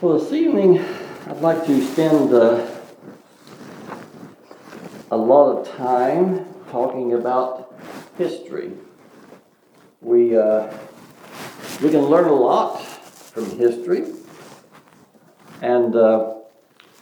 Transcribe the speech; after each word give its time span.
Well, 0.00 0.20
this 0.20 0.32
evening 0.32 0.78
I'd 1.26 1.40
like 1.40 1.66
to 1.66 1.84
spend 1.84 2.32
uh, 2.32 2.64
a 5.10 5.16
lot 5.16 5.56
of 5.56 5.76
time 5.76 6.46
talking 6.70 7.14
about 7.14 7.74
history. 8.16 8.70
We, 10.00 10.36
uh, 10.36 10.72
we 11.82 11.90
can 11.90 12.02
learn 12.02 12.28
a 12.28 12.34
lot 12.34 12.86
from 12.86 13.50
history, 13.58 14.04
and 15.60 15.96
uh, 15.96 16.34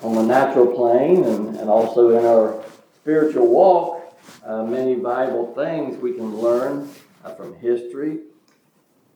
on 0.02 0.14
the 0.14 0.22
natural 0.22 0.68
plane 0.68 1.24
and, 1.24 1.56
and 1.56 1.68
also 1.68 2.18
in 2.18 2.24
our 2.24 2.64
spiritual 2.96 3.48
walk, 3.48 4.16
uh, 4.46 4.64
many 4.64 4.94
valuable 4.94 5.52
things 5.54 5.98
we 5.98 6.14
can 6.14 6.38
learn 6.38 6.88
from 7.32 7.56
history. 7.56 8.20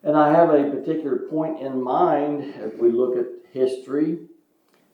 And 0.02 0.16
I 0.16 0.32
have 0.32 0.50
a 0.50 0.70
particular 0.70 1.16
point 1.16 1.60
in 1.60 1.82
mind 1.82 2.54
as 2.54 2.72
we 2.74 2.90
look 2.90 3.16
at 3.16 3.26
history, 3.52 4.18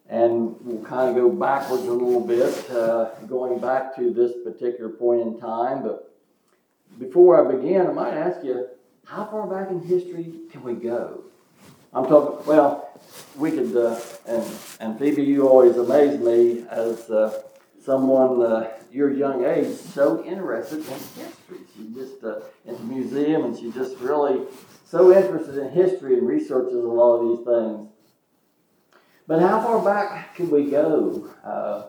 and 0.09 0.57
we'll 0.61 0.85
kind 0.85 1.11
of 1.11 1.15
go 1.15 1.31
backwards 1.31 1.85
a 1.85 1.93
little 1.93 2.21
bit, 2.21 2.71
uh, 2.71 3.11
going 3.27 3.59
back 3.59 3.95
to 3.97 4.13
this 4.13 4.33
particular 4.45 4.91
point 4.91 5.21
in 5.23 5.39
time. 5.39 5.83
But 5.83 6.15
before 6.99 7.47
I 7.47 7.57
begin, 7.57 7.87
I 7.87 7.93
might 7.93 8.15
ask 8.15 8.45
you, 8.45 8.67
how 9.05 9.27
far 9.27 9.47
back 9.47 9.71
in 9.71 9.81
history 9.81 10.35
can 10.51 10.63
we 10.63 10.75
go? 10.75 11.25
I'm 11.93 12.07
talking, 12.07 12.45
well, 12.47 13.01
we 13.37 13.51
could, 13.51 13.77
uh, 13.77 14.01
and, 14.27 14.45
and 14.81 14.99
Phoebe, 14.99 15.23
you 15.23 15.49
always 15.49 15.77
amaze 15.77 16.19
me 16.19 16.65
as 16.71 17.11
uh, 17.11 17.43
someone 17.85 18.45
uh, 18.45 18.71
your 18.91 19.13
young 19.13 19.45
age 19.45 19.77
so 19.77 20.25
interested 20.25 20.79
in 20.79 20.85
history. 20.85 21.59
She 21.77 21.95
just 21.95 22.25
uh, 22.25 22.41
in 22.65 22.75
the 22.75 22.85
museum 22.85 23.45
and 23.45 23.59
she's 23.59 23.75
just 23.75 23.99
really 23.99 24.47
so 24.87 25.13
interested 25.13 25.59
in 25.59 25.71
history 25.71 26.19
and 26.19 26.27
researches 26.27 26.73
a 26.75 26.79
lot 26.79 27.17
of 27.17 27.29
these 27.29 27.47
things. 27.47 27.89
But 29.27 29.41
how 29.41 29.61
far 29.61 29.85
back 29.85 30.35
can 30.37 30.51
we 30.51 30.71
go? 30.71 31.29
Uh, 31.45 31.85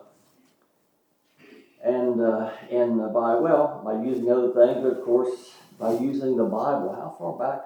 and 1.84 2.20
uh, 2.20 2.50
and 2.70 2.98
by 3.12 3.36
well, 3.36 3.82
by 3.84 4.02
using 4.02 4.30
other 4.30 4.52
things, 4.52 4.82
but 4.82 4.98
of 4.98 5.04
course, 5.04 5.52
by 5.78 5.92
using 5.92 6.36
the 6.36 6.44
Bible, 6.44 6.92
how 6.94 7.14
far 7.18 7.38
back 7.38 7.64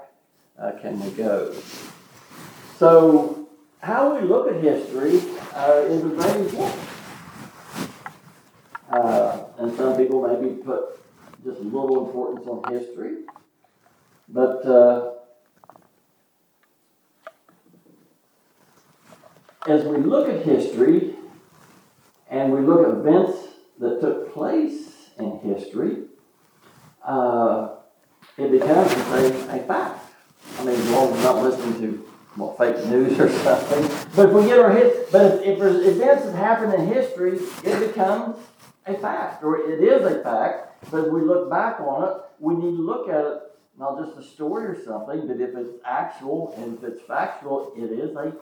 uh, 0.59 0.79
can 0.81 1.01
we 1.01 1.11
go? 1.13 1.55
So, 2.77 3.49
how 3.81 4.15
we 4.15 4.27
look 4.27 4.49
at 4.49 4.63
history 4.63 5.21
uh, 5.55 5.85
is 5.87 6.05
a 6.05 6.09
very 6.09 6.41
important. 6.41 6.90
Uh, 8.91 9.45
and 9.59 9.77
some 9.77 9.97
people 9.97 10.27
maybe 10.27 10.55
put 10.57 11.01
just 11.45 11.61
a 11.61 11.63
little 11.63 12.07
importance 12.07 12.47
on 12.47 12.73
history, 12.73 13.19
but 14.29 14.67
uh, 14.67 15.13
as 19.69 19.85
we 19.85 19.99
look 19.99 20.29
at 20.29 20.45
history 20.45 21.15
and 22.31 22.53
we 22.53 22.61
look 22.61 22.87
at 22.87 22.95
events 22.95 23.39
that 23.79 24.01
took 24.01 24.35
place 24.35 25.11
in 25.19 25.39
history, 25.41 25.99
uh, 27.05 27.69
it 28.37 28.51
becomes 28.51 28.93
a, 28.93 29.57
a 29.57 29.63
fact. 29.67 30.13
I 30.59 30.65
mean, 30.65 30.75
as 30.75 30.91
long 30.91 31.09
as 31.09 31.13
we're 31.13 31.23
not 31.23 31.43
listening 31.43 31.81
to 31.81 32.11
well, 32.37 32.55
fake 32.55 32.85
news 32.87 33.19
or 33.19 33.29
something. 33.45 33.83
But 34.15 34.29
if 34.29 34.35
we 34.35 34.45
get 34.45 34.59
our 34.59 34.71
head, 34.71 35.07
but 35.11 35.43
if, 35.43 35.61
if 35.61 35.87
events 35.87 36.25
that 36.25 36.35
happen 36.35 36.73
in 36.73 36.87
history, 36.87 37.39
it 37.65 37.89
becomes 37.89 38.37
a 38.87 38.95
fact, 38.95 39.43
or 39.43 39.59
it 39.59 39.81
is 39.81 40.05
a 40.05 40.23
fact. 40.23 40.91
But 40.91 41.07
as 41.07 41.11
we 41.11 41.21
look 41.21 41.51
back 41.51 41.81
on 41.81 42.09
it, 42.09 42.17
we 42.39 42.55
need 42.55 42.77
to 42.77 42.83
look 42.83 43.09
at 43.09 43.25
it 43.25 43.43
not 43.79 43.99
just 43.99 44.17
a 44.19 44.23
story 44.23 44.67
or 44.67 44.85
something, 44.85 45.27
but 45.27 45.41
if 45.41 45.55
it's 45.57 45.79
actual 45.85 46.55
and 46.59 46.77
if 46.77 46.85
it's 46.85 47.03
factual, 47.03 47.73
it 47.77 47.91
is 47.91 48.15
a 48.15 48.33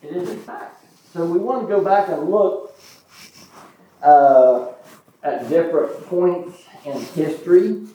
it 0.00 0.16
is 0.16 0.30
a 0.30 0.36
fact. 0.36 0.84
So 1.12 1.24
we 1.24 1.38
want 1.38 1.62
to 1.62 1.68
go 1.68 1.82
back 1.82 2.08
and 2.08 2.30
look 2.30 2.74
uh, 4.02 4.68
at 5.22 5.48
different 5.48 6.06
points 6.06 6.64
in 6.84 7.00
history. 7.00 7.86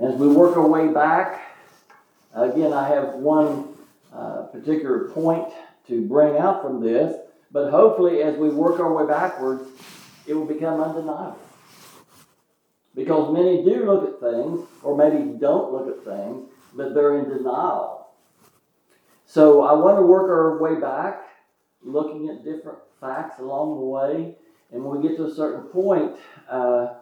As 0.00 0.14
we 0.14 0.28
work 0.28 0.56
our 0.56 0.66
way 0.66 0.88
back, 0.88 1.40
again, 2.34 2.72
I 2.72 2.88
have 2.88 3.14
one 3.14 3.74
uh, 4.12 4.42
particular 4.52 5.08
point 5.08 5.48
to 5.88 6.06
bring 6.06 6.36
out 6.36 6.62
from 6.62 6.80
this, 6.80 7.16
but 7.50 7.70
hopefully, 7.70 8.22
as 8.22 8.36
we 8.36 8.48
work 8.48 8.80
our 8.80 8.92
way 8.92 9.06
backwards, 9.06 9.68
it 10.26 10.34
will 10.34 10.46
become 10.46 10.80
undeniable. 10.80 11.38
Because 12.94 13.32
many 13.32 13.64
do 13.64 13.86
look 13.86 14.08
at 14.08 14.20
things, 14.20 14.66
or 14.82 14.96
maybe 14.96 15.38
don't 15.38 15.72
look 15.72 15.88
at 15.88 16.04
things, 16.04 16.48
but 16.74 16.94
they're 16.94 17.18
in 17.18 17.28
denial. 17.28 18.10
So 19.26 19.62
I 19.62 19.72
want 19.72 19.96
to 19.98 20.02
work 20.02 20.28
our 20.28 20.58
way 20.58 20.78
back, 20.78 21.22
looking 21.82 22.28
at 22.28 22.44
different 22.44 22.78
facts 23.00 23.40
along 23.40 23.76
the 23.76 23.86
way, 23.86 24.34
and 24.70 24.84
when 24.84 25.00
we 25.00 25.08
get 25.08 25.16
to 25.16 25.24
a 25.24 25.34
certain 25.34 25.62
point, 25.68 26.12
uh, 26.48 26.94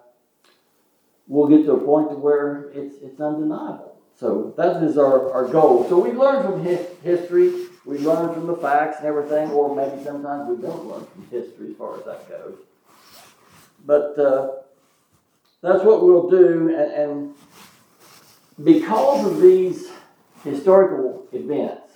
we'll 1.27 1.49
get 1.49 1.65
to 1.67 1.73
a 1.73 1.81
point 1.81 2.11
to 2.11 2.17
where 2.17 2.71
it's, 2.73 2.97
it's 3.03 3.21
undeniable. 3.21 3.97
So 4.19 4.55
that 4.57 4.83
is 4.83 4.99
our, 4.99 5.33
our 5.33 5.49
goal. 5.49 5.89
So 5.89 5.99
we 5.99 6.13
learn 6.13 6.43
from 6.43 6.65
hi- 6.65 6.87
history, 7.03 7.67
we 7.85 7.99
learn 7.99 8.35
from 8.35 8.47
the 8.47 8.57
facts 8.57 8.99
and 8.99 9.07
everything, 9.07 9.51
or 9.51 9.75
maybe 9.75 10.05
sometimes 10.05 10.49
we 10.49 10.63
don't 10.63 10.87
learn 10.87 11.07
from 11.07 11.27
history 11.31 11.71
as 11.71 11.77
far 11.77 11.99
as 11.99 12.05
that 12.05 12.29
goes. 12.29 12.59
But 13.85 14.19
uh, 14.19 14.51
that's 15.63 15.85
what 15.85 16.05
we'll 16.05 16.31
do, 16.31 16.75
and, 16.75 16.93
and 16.93 17.35
because 18.63 19.27
of 19.27 19.41
these 19.41 19.91
historical 20.45 21.27
events, 21.33 21.93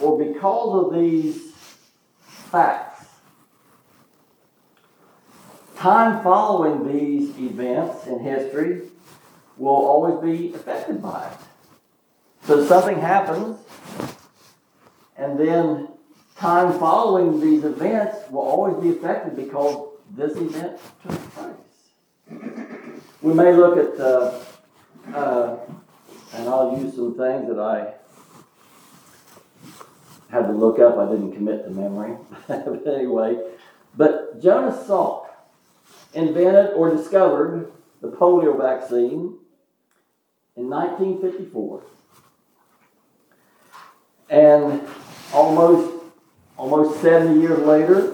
or 0.00 0.18
because 0.18 0.86
of 0.86 0.94
these 0.98 1.52
facts, 2.26 3.06
time 5.76 6.22
following 6.22 6.92
these 6.92 7.30
events 7.38 8.06
in 8.06 8.18
history 8.20 8.82
will 9.56 9.70
always 9.70 10.20
be 10.22 10.54
affected 10.54 11.02
by 11.02 11.26
it. 11.26 11.38
So 12.46 12.64
something 12.66 12.98
happens, 12.98 13.58
and 15.16 15.38
then 15.38 15.88
time 16.36 16.78
following 16.78 17.40
these 17.40 17.64
events 17.64 18.16
will 18.30 18.40
always 18.40 18.82
be 18.82 18.90
affected 18.90 19.36
because 19.36 19.91
this 20.16 20.36
event 20.36 20.78
took 21.02 21.34
place. 21.34 21.54
We 23.22 23.34
may 23.34 23.52
look 23.52 23.78
at, 23.78 24.00
uh, 24.00 24.40
uh, 25.14 25.56
and 26.34 26.48
I'll 26.48 26.78
use 26.78 26.94
some 26.94 27.16
things 27.16 27.48
that 27.48 27.58
I 27.58 27.94
had 30.30 30.46
to 30.46 30.52
look 30.52 30.78
up. 30.78 30.98
I 30.98 31.10
didn't 31.10 31.32
commit 31.32 31.64
to 31.64 31.70
memory. 31.70 32.16
but 32.48 32.86
anyway, 32.86 33.38
but 33.96 34.42
Jonas 34.42 34.86
Salk 34.86 35.26
invented 36.14 36.74
or 36.74 36.94
discovered 36.94 37.70
the 38.00 38.08
polio 38.08 38.58
vaccine 38.60 39.38
in 40.56 40.68
1954. 40.68 41.82
And 44.30 44.82
almost 45.32 46.02
almost 46.56 47.00
70 47.00 47.40
years 47.40 47.58
later, 47.60 48.11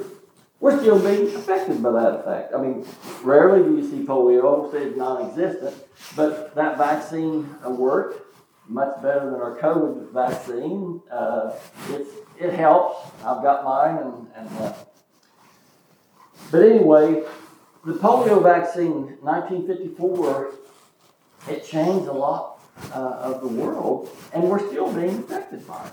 we're 0.60 0.78
still 0.80 0.98
being 0.98 1.34
affected 1.34 1.82
by 1.82 1.92
that 1.92 2.20
effect. 2.20 2.54
I 2.54 2.60
mean, 2.60 2.86
rarely 3.22 3.62
do 3.62 3.76
you 3.76 3.88
see 3.88 4.04
polio, 4.04 4.70
say 4.72 4.84
it's 4.84 4.96
non-existent, 4.96 5.74
but 6.16 6.54
that 6.54 6.76
vaccine 6.76 7.48
worked 7.64 8.24
much 8.69 9.00
better 9.02 9.30
than 9.30 9.41
our 9.41 9.56
COVID 9.58 10.12
vaccine. 10.12 11.00
Uh, 11.10 11.52
it 12.38 12.52
helps. 12.54 13.10
I've 13.24 13.42
got 13.42 13.64
mine, 13.64 13.98
and, 13.98 14.26
and 14.36 14.58
uh, 14.58 14.74
but 16.50 16.62
anyway, 16.62 17.25
the 17.84 17.94
polio 17.94 18.42
vaccine, 18.42 19.16
1954, 19.20 20.54
it 21.48 21.64
changed 21.64 22.08
a 22.08 22.12
lot 22.12 22.60
uh, 22.93 22.99
of 22.99 23.40
the 23.40 23.49
world, 23.49 24.10
and 24.32 24.44
we're 24.44 24.66
still 24.69 24.93
being 24.93 25.19
affected 25.19 25.66
by 25.66 25.87
it. 25.87 25.93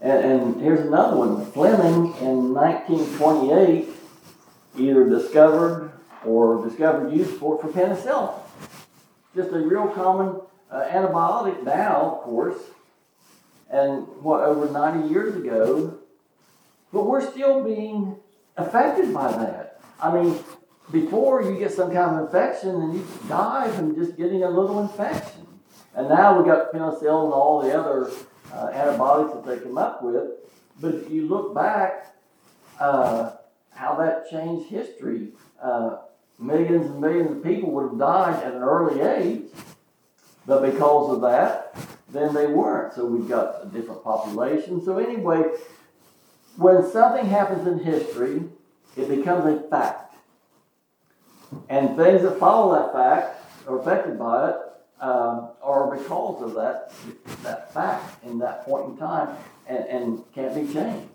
And, 0.00 0.24
and 0.24 0.60
here's 0.60 0.86
another 0.86 1.16
one. 1.16 1.50
Fleming 1.52 2.14
in 2.20 2.54
1928 2.54 3.88
either 4.76 5.08
discovered 5.08 5.92
or 6.24 6.64
discovered 6.64 7.12
use 7.12 7.30
for, 7.38 7.60
for 7.60 7.68
penicillin. 7.68 8.34
Just 9.34 9.50
a 9.52 9.58
real 9.58 9.88
common 9.88 10.40
uh, 10.70 10.84
antibiotic 10.88 11.62
now, 11.64 12.16
of 12.16 12.22
course, 12.22 12.58
and 13.70 14.06
what, 14.22 14.40
over 14.40 14.70
90 14.70 15.08
years 15.08 15.36
ago, 15.36 15.98
but 16.92 17.04
we're 17.04 17.28
still 17.30 17.62
being 17.62 18.16
affected 18.56 19.12
by 19.12 19.30
that. 19.32 19.80
I 20.00 20.14
mean, 20.14 20.38
before 20.90 21.42
you 21.42 21.58
get 21.58 21.72
some 21.72 21.92
kind 21.92 22.16
of 22.16 22.26
infection 22.26 22.70
and 22.70 22.94
you 22.94 23.06
die 23.28 23.70
from 23.70 23.94
just 23.94 24.16
getting 24.16 24.42
a 24.42 24.50
little 24.50 24.80
infection. 24.80 25.46
And 25.94 26.08
now 26.08 26.40
we 26.40 26.48
got 26.48 26.72
penicillin 26.72 27.24
and 27.24 27.32
all 27.32 27.62
the 27.62 27.78
other 27.78 28.10
uh, 28.52 28.68
antibiotics 28.72 29.34
that 29.34 29.46
they 29.46 29.62
come 29.62 29.78
up 29.78 30.02
with. 30.02 30.30
But 30.80 30.94
if 30.94 31.10
you 31.10 31.26
look 31.26 31.54
back, 31.54 32.14
uh, 32.78 33.32
how 33.70 33.94
that 33.96 34.30
changed 34.30 34.68
history, 34.68 35.28
uh, 35.62 35.98
millions 36.38 36.86
and 36.86 37.00
millions 37.00 37.30
of 37.30 37.42
people 37.42 37.70
would 37.72 37.90
have 37.90 37.98
died 37.98 38.42
at 38.44 38.54
an 38.54 38.62
early 38.62 39.00
age, 39.00 39.42
but 40.46 40.62
because 40.62 41.14
of 41.14 41.20
that, 41.22 41.76
then 42.10 42.32
they 42.32 42.46
weren't. 42.46 42.94
So 42.94 43.04
we've 43.04 43.28
got 43.28 43.64
a 43.64 43.66
different 43.66 44.02
population. 44.02 44.82
So 44.84 44.98
anyway, 44.98 45.44
when 46.56 46.88
something 46.90 47.26
happens 47.26 47.66
in 47.66 47.78
history, 47.80 48.42
it 48.96 49.08
becomes 49.08 49.44
a 49.44 49.68
fact. 49.68 50.16
And 51.68 51.96
things 51.96 52.22
that 52.22 52.38
follow 52.38 52.74
that 52.74 52.92
fact 52.92 53.42
are 53.66 53.78
affected 53.78 54.18
by 54.18 54.50
it 54.50 54.56
um, 55.00 55.50
are 55.62 55.96
because 55.96 56.42
of 56.42 56.54
that, 56.54 56.92
that 57.42 57.72
fact 57.72 58.24
in 58.24 58.38
that 58.38 58.64
point 58.64 58.90
in 58.90 58.96
time 58.96 59.36
and, 59.66 59.84
and 59.86 60.24
can't 60.34 60.54
be 60.54 60.72
changed. 60.72 61.08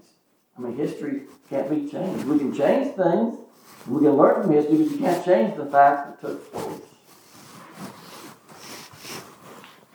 I 0.57 0.61
mean, 0.61 0.75
history 0.75 1.23
can't 1.49 1.69
be 1.69 1.89
changed. 1.89 2.25
We 2.25 2.37
can 2.37 2.53
change 2.53 2.95
things, 2.95 3.39
we 3.87 4.01
can 4.01 4.11
learn 4.11 4.43
from 4.43 4.51
history, 4.51 4.77
but 4.77 4.91
you 4.91 4.97
can't 4.97 5.25
change 5.25 5.57
the 5.57 5.65
fact 5.65 6.21
that 6.21 6.27
took 6.27 6.51
place. 6.51 6.81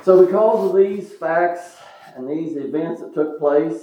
So, 0.05 0.25
because 0.25 0.71
of 0.71 0.77
these 0.77 1.13
facts 1.13 1.77
and 2.15 2.29
these 2.29 2.57
events 2.57 3.01
that 3.01 3.15
took 3.15 3.39
place, 3.39 3.79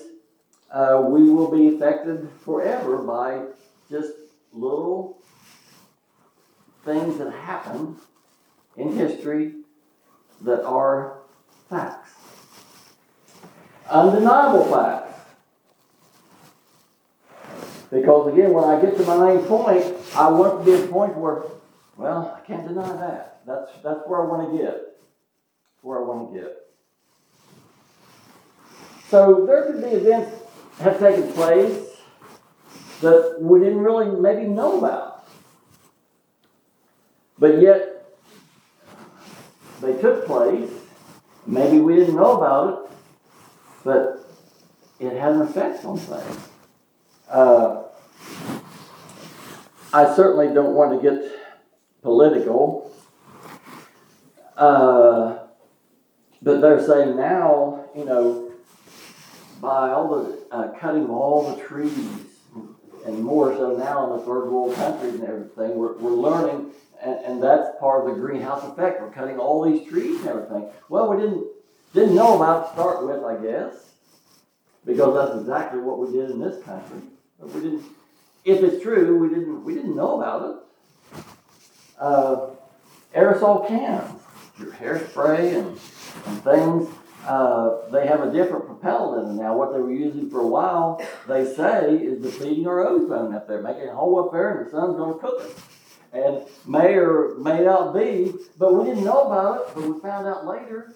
uh, 0.72 1.04
we 1.08 1.30
will 1.30 1.50
be 1.50 1.76
affected 1.76 2.28
forever 2.44 2.98
by 2.98 3.46
just 3.90 4.12
little 4.52 5.18
things 6.84 7.18
that 7.18 7.32
happen 7.32 7.96
in 8.78 8.96
history 8.96 9.54
that 10.42 10.64
are 10.64 11.18
facts. 11.70 12.12
Undeniable 13.90 14.66
facts. 14.66 15.20
Because 17.92 18.34
again, 18.34 18.52
when 18.52 18.64
I 18.64 18.82
get 18.82 18.98
to 18.98 19.04
my 19.04 19.34
main 19.34 19.46
point, 19.46 19.86
I 20.16 20.30
want 20.30 20.60
to 20.60 20.66
be 20.66 20.74
at 20.74 20.90
a 20.90 20.92
point 20.92 21.16
where, 21.16 21.44
well, 21.98 22.38
I 22.42 22.46
can't 22.46 22.68
deny 22.68 22.92
that. 22.98 23.42
That's, 23.46 23.72
that's 23.84 24.02
where 24.08 24.22
I 24.22 24.26
want 24.26 24.52
to 24.52 24.58
get. 24.58 24.98
Where 25.82 26.00
I 26.00 26.02
want 26.02 26.34
to 26.34 26.40
get. 26.40 26.58
So 29.10 29.46
there 29.46 29.72
could 29.72 29.82
be 29.82 29.90
events 29.90 30.36
have 30.80 31.00
taken 31.00 31.32
place 31.34 31.86
that 33.02 33.38
we 33.40 33.60
didn't 33.60 33.80
really 33.80 34.20
maybe 34.20 34.48
know 34.48 34.80
about. 34.80 35.28
But 37.38 37.62
yet, 37.62 37.95
they 39.86 40.02
took 40.02 40.26
place. 40.26 40.70
Maybe 41.46 41.80
we 41.80 41.96
didn't 41.96 42.16
know 42.16 42.38
about 42.38 42.70
it, 42.74 42.98
but 43.84 44.28
it 45.00 45.14
had 45.14 45.34
an 45.34 45.42
effect 45.42 45.86
on 45.86 45.98
things. 45.98 46.50
Uh, 47.30 47.84
I 49.94 50.14
certainly 50.16 50.54
don't 50.54 50.74
want 50.74 51.02
to 51.02 51.10
get 51.10 51.32
political, 52.02 52.92
uh, 54.58 55.38
but 56.42 56.62
they're 56.62 56.86
saying 56.86 57.16
now, 57.16 57.86
you 57.96 58.06
know, 58.06 58.52
by 59.62 59.92
all 59.92 60.24
the 60.24 60.56
uh, 60.56 60.68
cutting 60.80 61.06
of 61.06 61.12
all 61.12 61.56
the 61.56 61.64
trees 61.64 62.26
and 63.06 63.24
more 63.24 63.56
so 63.56 63.76
now 63.78 64.06
in 64.06 64.20
the 64.20 64.26
third 64.26 64.50
world 64.50 64.76
countries 64.76 65.16
and 65.16 65.24
everything, 65.24 65.76
we're, 65.76 65.94
we're 65.98 66.12
learning, 66.12 66.72
and, 67.06 67.20
and 67.26 67.44
that's 67.44 67.70
part 67.80 68.08
of 68.08 68.16
the 68.16 68.20
greenhouse 68.20 68.64
effect. 68.64 69.02
We're 69.02 69.12
cutting 69.12 69.38
all 69.38 69.64
these 69.64 69.88
trees 69.88 70.20
and 70.22 70.30
everything. 70.30 70.70
Well, 70.90 71.14
we 71.14 71.22
didn't 71.22 71.46
didn't 71.94 72.16
know 72.16 72.36
about 72.36 72.64
it 72.64 72.68
to 72.68 72.74
start 72.74 73.08
with, 73.08 73.24
I 73.24 73.42
guess, 73.42 73.92
because 74.86 75.14
that's 75.16 75.40
exactly 75.40 75.80
what 75.80 76.00
we 76.00 76.12
did 76.12 76.32
in 76.32 76.42
this 76.42 76.62
country. 76.64 77.00
But 77.40 77.52
we 77.52 77.62
didn't. 77.62 77.84
If 78.44 78.62
it's 78.64 78.84
true, 78.84 79.18
we 79.18 79.30
didn't 79.30 79.64
we 79.64 79.76
didn't 79.76 79.96
know 79.96 80.20
about 80.20 80.50
it. 80.50 81.24
Uh, 82.00 82.48
aerosol 83.16 83.68
cans, 83.68 84.20
your 84.60 84.72
hairspray 84.72 85.58
and, 85.58 85.80
and 86.26 86.44
things. 86.44 86.90
Uh, 87.26 87.90
they 87.90 88.06
have 88.06 88.22
a 88.22 88.32
different 88.32 88.68
propellant 88.68 89.24
in 89.24 89.30
them 89.30 89.44
now. 89.44 89.58
What 89.58 89.74
they 89.74 89.80
were 89.80 89.92
using 89.92 90.30
for 90.30 90.42
a 90.42 90.48
while, 90.48 91.04
they 91.28 91.44
say, 91.44 91.96
is 91.96 92.22
depleting 92.22 92.68
our 92.68 92.86
ozone 92.86 93.34
up 93.34 93.48
there, 93.48 93.64
making 93.64 93.90
a 93.90 93.96
hole 93.96 94.24
up 94.24 94.32
there, 94.32 94.58
and 94.58 94.68
the 94.68 94.70
sun's 94.70 94.96
going 94.96 95.14
to 95.14 95.20
cook 95.20 95.42
it. 95.42 95.58
And 96.16 96.46
may 96.66 96.94
or 96.94 97.36
may 97.40 97.60
not 97.60 97.94
be, 97.94 98.34
but 98.58 98.74
we 98.74 98.86
didn't 98.86 99.04
know 99.04 99.24
about 99.24 99.62
it, 99.62 99.76
but 99.76 99.84
we 99.84 100.00
found 100.00 100.26
out 100.26 100.48
later, 100.48 100.94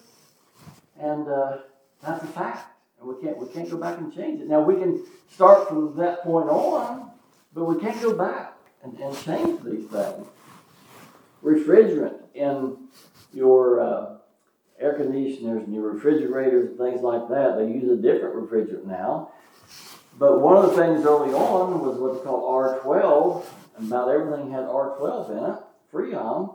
and 0.98 1.28
uh, 1.28 1.58
that's 2.02 2.24
a 2.24 2.26
fact. 2.28 2.72
And 2.98 3.06
we 3.06 3.22
can't 3.22 3.36
we 3.36 3.46
can't 3.48 3.70
go 3.70 3.76
back 3.76 3.98
and 3.98 4.14
change 4.14 4.40
it. 4.40 4.48
Now 4.48 4.62
we 4.62 4.76
can 4.76 5.04
start 5.30 5.68
from 5.68 5.94
that 5.98 6.22
point 6.22 6.48
on, 6.48 7.10
but 7.52 7.64
we 7.64 7.78
can't 7.78 8.00
go 8.00 8.14
back 8.14 8.54
and, 8.82 8.98
and 8.98 9.14
change 9.22 9.62
these 9.62 9.86
things. 9.88 10.26
Refrigerant 11.44 12.16
in 12.34 12.88
your 13.34 13.80
uh, 13.80 14.14
air 14.78 14.94
conditioners 14.94 15.64
and 15.64 15.74
your 15.74 15.92
refrigerators 15.92 16.70
and 16.70 16.78
things 16.78 17.02
like 17.02 17.28
that, 17.28 17.58
they 17.58 17.66
use 17.66 17.90
a 17.90 17.96
different 17.96 18.36
refrigerant 18.36 18.86
now. 18.86 19.32
But 20.18 20.40
one 20.40 20.56
of 20.56 20.70
the 20.70 20.76
things 20.76 21.04
early 21.04 21.32
on 21.34 21.80
was 21.80 21.98
what's 21.98 22.24
called 22.24 22.44
R12, 22.44 23.44
and 23.44 23.59
about 23.86 24.08
everything 24.08 24.50
had 24.50 24.64
R12 24.64 25.30
in 25.30 25.52
it, 25.52 25.60
Freon, 25.92 26.54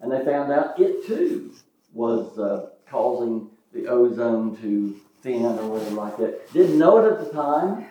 and 0.00 0.12
they 0.12 0.24
found 0.24 0.52
out 0.52 0.78
it 0.78 1.06
too 1.06 1.52
was 1.92 2.38
uh, 2.38 2.68
causing 2.88 3.48
the 3.72 3.88
ozone 3.88 4.56
to 4.58 5.00
thin 5.22 5.44
or 5.44 5.68
whatever 5.68 5.94
like 5.94 6.16
that. 6.18 6.52
Didn't 6.52 6.78
know 6.78 6.98
it 6.98 7.12
at 7.12 7.24
the 7.24 7.32
time, 7.32 7.86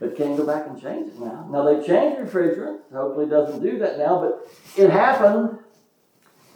but 0.00 0.16
can 0.16 0.36
go 0.36 0.46
back 0.46 0.66
and 0.66 0.80
change 0.80 1.08
it 1.08 1.18
now. 1.18 1.46
Now 1.50 1.64
they 1.64 1.86
changed 1.86 2.20
refrigerant. 2.20 2.80
Hopefully 2.92 3.26
it 3.26 3.30
doesn't 3.30 3.62
do 3.62 3.78
that 3.78 3.98
now, 3.98 4.20
but 4.20 4.82
it 4.82 4.90
happened. 4.90 5.58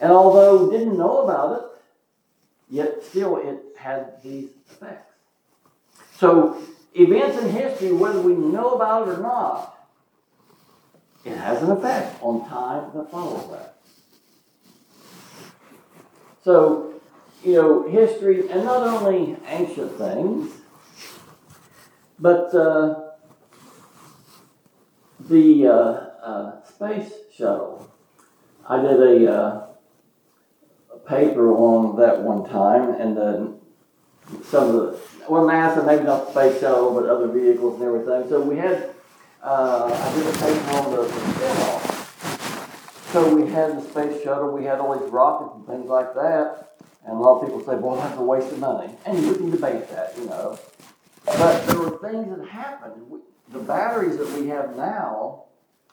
And 0.01 0.13
although 0.13 0.71
didn't 0.71 0.97
know 0.97 1.23
about 1.23 1.59
it, 1.59 1.65
yet 2.71 3.05
still 3.05 3.37
it 3.37 3.61
had 3.77 4.23
these 4.23 4.51
effects. 4.71 5.15
So 6.17 6.63
events 6.95 7.39
in 7.43 7.51
history, 7.51 7.93
whether 7.93 8.21
we 8.21 8.35
know 8.35 8.71
about 8.71 9.09
it 9.09 9.19
or 9.19 9.23
not, 9.23 9.82
it 11.25 11.37
has 11.37 11.63
an 11.63 11.71
effect 11.71 12.23
on 12.23 12.49
time 12.49 12.91
that 12.95 13.11
follows 13.11 13.51
that. 13.51 13.77
So, 16.45 17.01
you 17.45 17.55
know, 17.55 17.89
history, 17.89 18.49
and 18.51 18.65
not 18.65 18.83
only 18.83 19.37
ancient 19.47 19.93
things, 19.97 20.53
but 22.19 22.55
uh, 22.55 23.13
the 25.29 25.67
uh, 25.67 25.73
uh, 25.73 26.65
space 26.65 27.13
shuttle. 27.35 27.91
I 28.69 28.81
did 28.81 29.01
a, 29.01 29.33
uh, 29.33 29.67
a, 30.95 30.99
paper 30.99 31.53
on 31.53 31.97
that 31.97 32.23
one 32.23 32.49
time, 32.49 32.95
and 33.01 33.17
then 33.17 33.55
some 34.45 34.69
of 34.69 34.73
the, 34.75 35.01
well, 35.29 35.45
NASA, 35.45 35.85
maybe 35.85 36.05
not 36.05 36.27
the 36.27 36.31
space 36.33 36.61
shuttle, 36.61 36.95
but 36.95 37.09
other 37.09 37.27
vehicles 37.29 37.81
and 37.81 37.89
everything. 37.89 38.29
So 38.29 38.41
we 38.41 38.57
had, 38.57 38.95
uh, 39.43 39.91
I 39.93 40.15
did 40.15 40.27
a 40.27 40.33
paper 40.39 40.71
on 40.77 40.91
the, 40.91 41.03
the 41.03 41.33
spin-off. 41.35 43.09
So 43.13 43.35
we 43.35 43.51
had 43.51 43.77
the 43.77 43.83
space 43.83 44.23
shuttle, 44.23 44.53
we 44.53 44.65
had 44.65 44.79
all 44.79 44.99
these 44.99 45.11
rockets 45.11 45.53
and 45.57 45.67
things 45.67 45.87
like 45.87 46.15
that. 46.15 46.77
And 47.05 47.17
a 47.17 47.21
lot 47.21 47.41
of 47.41 47.47
people 47.47 47.61
say, 47.65 47.75
well, 47.75 47.97
that's 47.97 48.17
a 48.17 48.23
waste 48.23 48.53
of 48.53 48.59
money. 48.59 48.93
And 49.05 49.19
we 49.27 49.35
can 49.35 49.51
debate 49.51 49.91
that, 49.91 50.17
you 50.17 50.27
know. 50.27 50.59
But 51.25 51.67
there 51.67 51.79
were 51.79 51.99
things 51.99 52.37
that 52.37 52.49
happened. 52.49 53.11
We, 53.11 53.21
the 53.51 53.59
batteries 53.59 54.17
that 54.19 54.31
we 54.41 54.49
have 54.49 54.77
now 54.77 55.45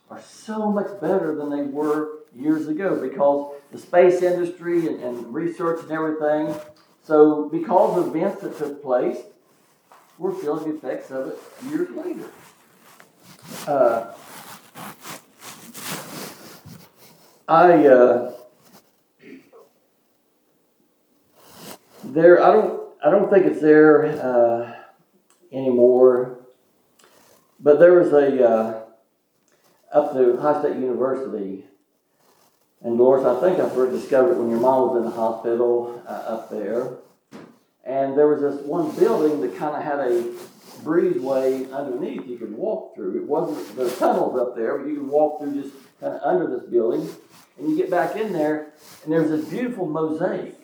are 0.09 0.21
so 0.21 0.71
much 0.71 0.99
better 1.01 1.35
than 1.35 1.49
they 1.49 1.63
were 1.63 2.19
years 2.35 2.67
ago 2.67 2.99
because 3.01 3.55
the 3.71 3.79
space 3.79 4.21
industry 4.21 4.87
and, 4.87 5.01
and 5.01 5.33
research 5.33 5.81
and 5.81 5.91
everything. 5.91 6.55
So, 7.03 7.49
because 7.49 7.97
of 7.97 8.15
events 8.15 8.41
that 8.41 8.57
took 8.57 8.83
place, 8.83 9.17
we're 10.19 10.33
feeling 10.33 10.69
the 10.69 10.77
effects 10.77 11.11
of 11.11 11.27
it 11.27 11.39
years 11.69 11.89
later. 11.89 12.29
Uh, 13.67 14.13
I 17.47 17.87
uh, 17.87 18.33
there 22.03 22.43
I 22.43 22.51
don't 22.51 22.81
I 23.03 23.09
don't 23.09 23.29
think 23.29 23.45
it's 23.45 23.61
there 23.61 24.05
uh, 24.05 24.73
anymore. 25.51 26.39
But 27.59 27.79
there 27.79 27.93
was 27.93 28.13
a 28.13 28.47
uh, 28.47 28.83
up 29.91 30.13
to 30.13 30.37
Ohio 30.37 30.59
State 30.61 30.75
University, 30.75 31.65
and 32.81 32.97
Dolores, 32.97 33.25
I 33.25 33.39
think 33.41 33.59
I 33.59 33.69
first 33.69 33.99
discovered 33.99 34.33
it 34.33 34.37
when 34.37 34.49
your 34.49 34.59
mom 34.59 34.89
was 34.89 34.97
in 34.97 35.05
the 35.05 35.15
hospital 35.15 36.01
uh, 36.07 36.11
up 36.11 36.49
there. 36.49 36.97
And 37.83 38.17
there 38.17 38.27
was 38.27 38.41
this 38.41 38.65
one 38.65 38.95
building 38.95 39.41
that 39.41 39.57
kind 39.57 39.75
of 39.75 39.81
had 39.81 39.99
a 39.99 40.31
breezeway 40.79 41.71
underneath 41.71 42.27
you 42.27 42.37
could 42.37 42.53
walk 42.53 42.95
through. 42.95 43.17
It 43.17 43.23
wasn't 43.23 43.75
the 43.75 43.89
tunnels 43.91 44.39
up 44.39 44.55
there, 44.55 44.77
but 44.77 44.87
you 44.87 44.95
could 44.95 45.07
walk 45.07 45.39
through 45.39 45.61
just 45.61 45.73
kind 45.99 46.15
of 46.15 46.21
under 46.23 46.47
this 46.47 46.69
building. 46.69 47.07
And 47.57 47.69
you 47.69 47.75
get 47.75 47.89
back 47.89 48.15
in 48.15 48.31
there, 48.33 48.73
and 49.03 49.11
there's 49.11 49.29
this 49.29 49.45
beautiful 49.45 49.85
mosaic. 49.85 50.55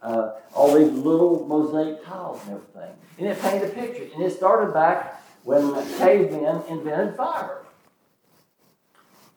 Uh, 0.00 0.34
all 0.54 0.76
these 0.76 0.92
little 0.92 1.46
mosaic 1.46 2.04
tiles 2.04 2.40
and 2.46 2.56
everything. 2.56 2.94
And 3.18 3.26
it 3.26 3.40
painted 3.40 3.70
a 3.70 3.72
picture. 3.72 4.06
And 4.14 4.22
it 4.22 4.30
started 4.30 4.72
back 4.72 5.22
when 5.42 5.74
cavemen 5.98 6.62
invented 6.68 7.16
fire. 7.16 7.62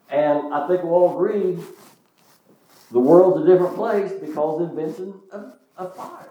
And 0.09 0.53
I 0.53 0.67
think 0.67 0.83
we'll 0.83 0.93
all 0.93 1.15
agree 1.15 1.57
the 2.91 2.99
world's 2.99 3.43
a 3.43 3.47
different 3.47 3.75
place 3.75 4.11
because 4.11 4.61
of 4.61 4.75
the 4.75 4.81
invention 4.81 5.13
of, 5.31 5.53
of 5.77 5.95
fire. 5.95 6.29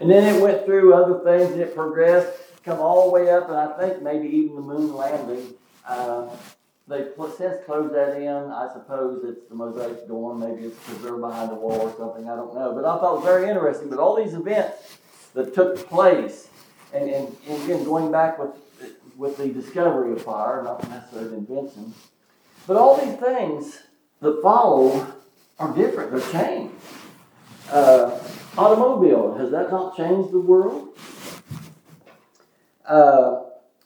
And 0.00 0.10
then 0.10 0.34
it 0.34 0.42
went 0.42 0.64
through 0.64 0.94
other 0.94 1.22
things 1.22 1.52
and 1.52 1.60
it 1.60 1.74
progressed, 1.74 2.32
come 2.66 2.80
all 2.80 3.06
the 3.06 3.12
way 3.12 3.30
up, 3.30 3.48
and 3.48 3.56
I 3.56 3.78
think 3.78 4.02
maybe 4.02 4.28
even 4.28 4.56
the 4.56 4.60
moon 4.60 4.94
landing. 4.94 5.54
Uh, 5.88 6.28
they 6.88 7.06
since 7.36 7.64
closed 7.64 7.94
that 7.94 8.16
in. 8.16 8.50
I 8.50 8.68
suppose 8.72 9.24
it's 9.24 9.48
the 9.48 9.54
mosaic's. 9.54 10.02
Maybe 10.08 10.66
it's 10.66 11.02
they're 11.02 11.16
behind 11.16 11.50
the 11.50 11.54
wall 11.54 11.80
or 11.80 11.94
something. 11.96 12.28
I 12.28 12.36
don't 12.36 12.54
know. 12.54 12.72
But 12.74 12.84
I 12.84 12.98
thought 12.98 13.14
it 13.14 13.16
was 13.16 13.24
very 13.24 13.48
interesting. 13.48 13.88
But 13.88 13.98
all 13.98 14.16
these 14.16 14.34
events 14.34 14.98
that 15.34 15.54
took 15.54 15.88
place, 15.88 16.48
and, 16.92 17.08
and, 17.10 17.36
and 17.48 17.62
again, 17.64 17.84
going 17.84 18.12
back 18.12 18.38
with, 18.38 18.50
with 19.16 19.36
the 19.36 19.48
discovery 19.48 20.12
of 20.12 20.22
fire, 20.22 20.62
not 20.62 20.88
necessarily 20.88 21.30
the 21.30 21.36
invention, 21.36 21.94
but 22.66 22.76
all 22.76 23.04
these 23.04 23.18
things 23.18 23.82
that 24.20 24.40
follow 24.42 25.14
are 25.58 25.74
different. 25.74 26.12
They're 26.12 26.32
changed. 26.32 26.74
Uh, 27.70 28.18
automobile, 28.56 29.34
has 29.34 29.50
that 29.50 29.70
not 29.70 29.96
changed 29.96 30.30
the 30.30 30.40
world? 30.40 30.95
Uh, 32.86 33.42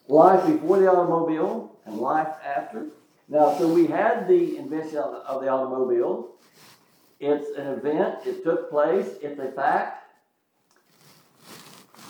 life 0.09 0.47
before 0.47 0.79
the 0.79 0.91
automobile 0.91 1.79
and 1.87 1.97
life 1.99 2.29
after. 2.45 2.87
Now, 3.29 3.57
so 3.57 3.69
we 3.73 3.87
had 3.87 4.27
the 4.29 4.57
invention 4.59 4.99
of 4.99 5.41
the 5.41 5.49
automobile. 5.49 6.33
It's 7.21 7.57
an 7.57 7.67
event, 7.69 8.27
it 8.27 8.43
took 8.43 8.71
place, 8.71 9.07
it's 9.23 9.39
a 9.39 9.53
fact, 9.53 10.11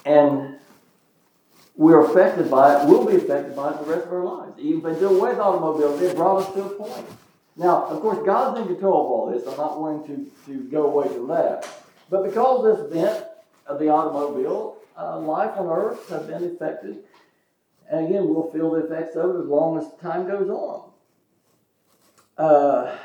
and 0.04 0.56
we're 1.76 2.04
affected 2.04 2.50
by 2.50 2.80
it, 2.80 2.88
we'll 2.88 3.06
be 3.06 3.16
affected 3.16 3.56
by 3.56 3.72
it 3.72 3.78
the 3.78 3.90
rest 3.90 4.06
of 4.06 4.12
our 4.12 4.24
lives. 4.24 4.58
Even 4.58 4.78
if 4.78 4.84
until 4.84 5.20
with 5.20 5.38
automobiles, 5.38 6.00
it 6.00 6.14
brought 6.16 6.46
us 6.46 6.54
to 6.54 6.62
a 6.62 6.68
point. 6.70 7.06
Now, 7.56 7.86
of 7.86 8.00
course, 8.00 8.24
God's 8.24 8.60
in 8.60 8.66
control 8.66 9.04
of 9.04 9.10
all 9.10 9.30
this. 9.32 9.46
I'm 9.46 9.56
not 9.56 9.74
going 9.74 10.04
to, 10.06 10.30
to 10.46 10.62
go 10.70 10.86
away 10.86 11.08
from 11.08 11.28
that. 11.28 11.66
But 12.08 12.24
because 12.24 12.64
this 12.64 12.92
event 12.92 13.24
of 13.66 13.78
the 13.78 13.88
automobile, 13.88 14.76
uh, 14.98 15.18
life 15.18 15.52
on 15.56 15.66
earth 15.66 16.08
have 16.08 16.26
been 16.26 16.44
affected. 16.44 16.98
And 17.90 18.06
again, 18.06 18.28
we'll 18.28 18.50
feel 18.52 18.70
the 18.70 18.86
effects 18.86 19.16
of 19.16 19.30
it 19.30 19.40
as 19.40 19.46
long 19.46 19.78
as 19.78 19.86
time 20.00 20.26
goes 20.26 20.48
on. 20.48 20.90
Uh, 22.38 22.96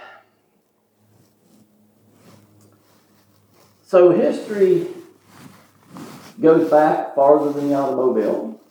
so 3.84 4.12
history 4.12 4.88
goes 6.40 6.70
back 6.70 7.16
farther 7.16 7.52
than 7.52 7.70
the 7.70 7.76
automobile. 7.76 8.62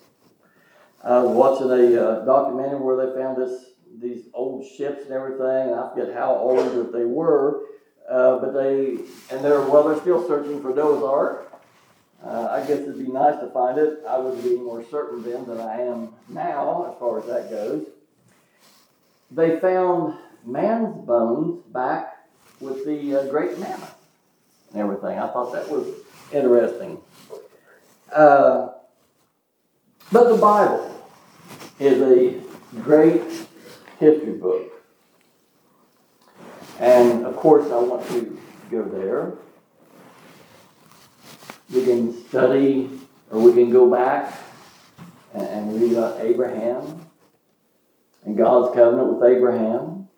I 1.02 1.18
was 1.18 1.36
watching 1.36 1.70
a 1.70 2.02
uh, 2.02 2.24
documentary 2.24 2.80
where 2.80 2.96
they 2.96 3.14
found 3.14 3.36
this 3.36 3.72
these 4.00 4.26
old 4.34 4.66
ships 4.66 5.04
and 5.04 5.12
everything, 5.12 5.70
and 5.70 5.74
I 5.74 5.90
forget 5.90 6.14
how 6.14 6.34
old 6.34 6.74
that 6.74 6.92
they 6.92 7.04
were, 7.04 7.60
uh, 8.08 8.38
but 8.38 8.52
they 8.52 8.98
and 9.30 9.44
they're 9.44 9.60
well, 9.60 9.86
they're 9.88 10.00
still 10.00 10.26
searching 10.26 10.62
for 10.62 10.74
Noah's 10.74 11.02
Ark. 11.02 11.43
Uh, 12.24 12.48
I 12.50 12.60
guess 12.60 12.80
it'd 12.80 12.98
be 12.98 13.12
nice 13.12 13.38
to 13.40 13.50
find 13.50 13.78
it. 13.78 14.02
I 14.08 14.18
would 14.18 14.42
be 14.42 14.56
more 14.56 14.82
certain 14.90 15.22
then 15.22 15.44
than 15.44 15.60
I 15.60 15.82
am 15.82 16.14
now, 16.28 16.90
as 16.90 16.98
far 16.98 17.18
as 17.18 17.26
that 17.26 17.50
goes. 17.50 17.86
They 19.30 19.58
found 19.60 20.16
man's 20.44 20.94
bones 21.04 21.62
back 21.72 22.26
with 22.60 22.86
the 22.86 23.16
uh, 23.16 23.26
great 23.30 23.58
mammoth 23.58 23.94
and 24.72 24.80
everything. 24.80 25.18
I 25.18 25.28
thought 25.28 25.52
that 25.52 25.68
was 25.70 25.86
interesting. 26.32 26.98
Uh, 28.10 28.68
but 30.10 30.28
the 30.30 30.38
Bible 30.38 31.04
is 31.78 32.00
a 32.00 32.40
great 32.80 33.22
history 33.98 34.32
book. 34.32 34.72
And 36.78 37.26
of 37.26 37.36
course, 37.36 37.66
I 37.70 37.78
want 37.78 38.06
to 38.08 38.38
go 38.70 38.82
there. 38.84 39.34
We 41.72 41.84
can 41.84 42.26
study, 42.28 42.90
or 43.30 43.40
we 43.40 43.52
can 43.52 43.70
go 43.70 43.90
back 43.90 44.32
and, 45.32 45.46
and 45.46 45.80
read 45.80 45.92
about 45.92 46.20
Abraham 46.20 47.06
and 48.24 48.36
God's 48.36 48.74
covenant 48.74 49.14
with 49.14 49.30
Abraham 49.30 50.08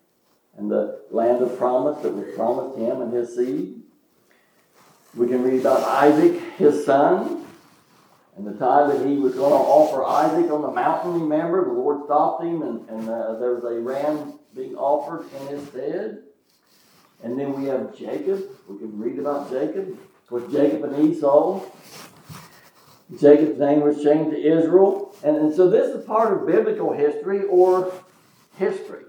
and 0.57 0.71
the 0.71 1.01
land 1.11 1.41
of 1.41 1.57
promise 1.57 2.01
that 2.03 2.13
was 2.13 2.35
promised 2.35 2.77
him 2.77 3.01
and 3.01 3.13
his 3.13 3.35
seed. 3.35 3.81
We 5.15 5.27
can 5.27 5.43
read 5.43 5.61
about 5.61 5.83
Isaac, 5.83 6.39
his 6.57 6.85
son, 6.85 7.45
and 8.35 8.45
the 8.45 8.53
time 8.53 8.89
that 8.89 9.07
he 9.07 9.17
was 9.17 9.33
going 9.33 9.51
to 9.51 9.57
offer 9.57 10.05
Isaac 10.05 10.51
on 10.51 10.61
the 10.61 10.71
mountain, 10.71 11.21
remember, 11.21 11.65
the 11.65 11.71
Lord 11.71 12.05
stopped 12.05 12.43
him, 12.43 12.61
and, 12.61 12.87
and 12.87 13.09
uh, 13.09 13.39
there 13.39 13.55
was 13.55 13.63
a 13.63 13.79
ram 13.79 14.39
being 14.55 14.75
offered 14.75 15.25
in 15.33 15.47
his 15.47 15.67
stead. 15.69 16.19
And 17.23 17.39
then 17.39 17.59
we 17.59 17.67
have 17.67 17.97
Jacob. 17.97 18.43
We 18.69 18.77
can 18.77 18.99
read 18.99 19.17
about 19.17 19.49
Jacob. 19.49 19.97
With 20.29 20.51
Jacob 20.51 20.83
and 20.83 21.09
Esau. 21.09 21.61
Jacob's 23.19 23.59
name 23.59 23.81
was 23.81 24.03
changed 24.03 24.31
to 24.31 24.41
Israel. 24.41 25.15
And, 25.23 25.37
and 25.37 25.53
so 25.53 25.69
this 25.69 25.95
is 25.95 26.05
part 26.05 26.33
of 26.33 26.45
biblical 26.45 26.93
history 26.93 27.43
or 27.43 27.93
history. 28.57 29.03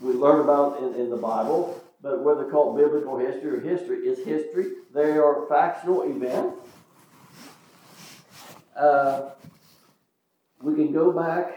We 0.00 0.14
learn 0.14 0.40
about 0.40 0.82
in, 0.82 0.94
in 0.94 1.10
the 1.10 1.16
Bible, 1.16 1.80
but 2.02 2.22
whether 2.22 2.44
called 2.44 2.76
biblical 2.76 3.18
history 3.18 3.50
or 3.50 3.60
history 3.60 3.98
is 3.98 4.24
history. 4.26 4.72
They 4.94 5.18
are 5.18 5.46
factual 5.48 6.02
events 6.02 6.56
uh, 8.76 9.30
we 10.60 10.74
can 10.74 10.92
go 10.92 11.12
back 11.12 11.52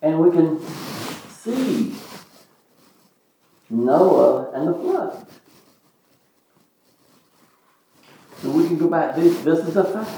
and 0.00 0.18
we 0.18 0.30
can 0.30 0.60
see 1.28 1.94
Noah 3.70 4.50
and 4.52 4.68
the 4.68 4.74
flood. 4.74 5.26
We 8.42 8.66
can 8.66 8.76
go 8.78 8.88
back, 8.88 9.16
this, 9.16 9.40
this 9.42 9.60
is 9.60 9.76
a 9.76 9.84
fact. 9.84 10.10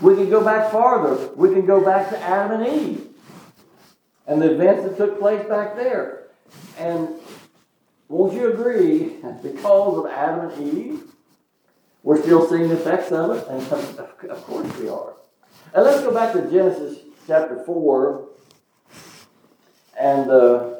We 0.00 0.16
can 0.16 0.28
go 0.28 0.44
back 0.44 0.72
farther. 0.72 1.30
We 1.36 1.50
can 1.50 1.64
go 1.64 1.84
back 1.84 2.10
to 2.10 2.18
Adam 2.20 2.60
and 2.60 2.82
Eve 2.82 3.08
and 4.26 4.40
the 4.40 4.52
events 4.52 4.84
that 4.84 4.96
took 4.96 5.18
place 5.18 5.46
back 5.48 5.76
there. 5.76 6.28
And 6.78 7.08
won't 8.08 8.34
you 8.34 8.52
agree, 8.52 9.16
that 9.22 9.42
because 9.42 9.98
of 9.98 10.10
Adam 10.10 10.50
and 10.50 10.76
Eve, 10.76 11.02
we're 12.02 12.20
still 12.20 12.48
seeing 12.48 12.68
the 12.68 12.74
effects 12.74 13.12
of 13.12 13.36
it, 13.36 13.46
and 13.48 13.62
of 14.30 14.44
course 14.44 14.76
we 14.78 14.88
are. 14.88 15.14
And 15.72 15.84
let's 15.84 16.02
go 16.02 16.12
back 16.12 16.32
to 16.32 16.50
Genesis 16.50 16.98
chapter 17.26 17.62
4. 17.64 18.28
And 19.98 20.30
uh, 20.30 20.74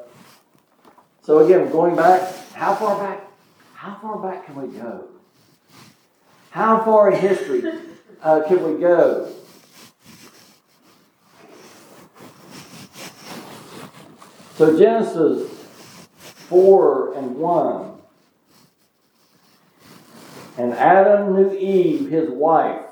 so, 1.23 1.39
again, 1.39 1.71
going 1.71 1.95
back, 1.95 2.35
how 2.55 2.75
far 2.75 2.99
back? 2.99 3.25
How 3.75 3.99
far 4.03 4.19
back 4.19 4.47
can 4.47 4.57
we 4.57 4.77
go? 4.77 5.12
How 6.53 6.85
far 6.85 7.11
in 7.11 7.19
history 7.19 7.65
uh, 8.23 8.43
can 8.47 8.75
we 8.75 8.79
go? 8.79 9.33
So, 14.57 14.79
Genesis 14.79 15.51
4 16.19 17.15
and 17.15 17.37
1. 17.37 17.93
And 20.59 20.75
Adam 20.75 21.35
knew 21.35 21.57
Eve, 21.57 22.11
his 22.11 22.29
wife. 22.29 22.85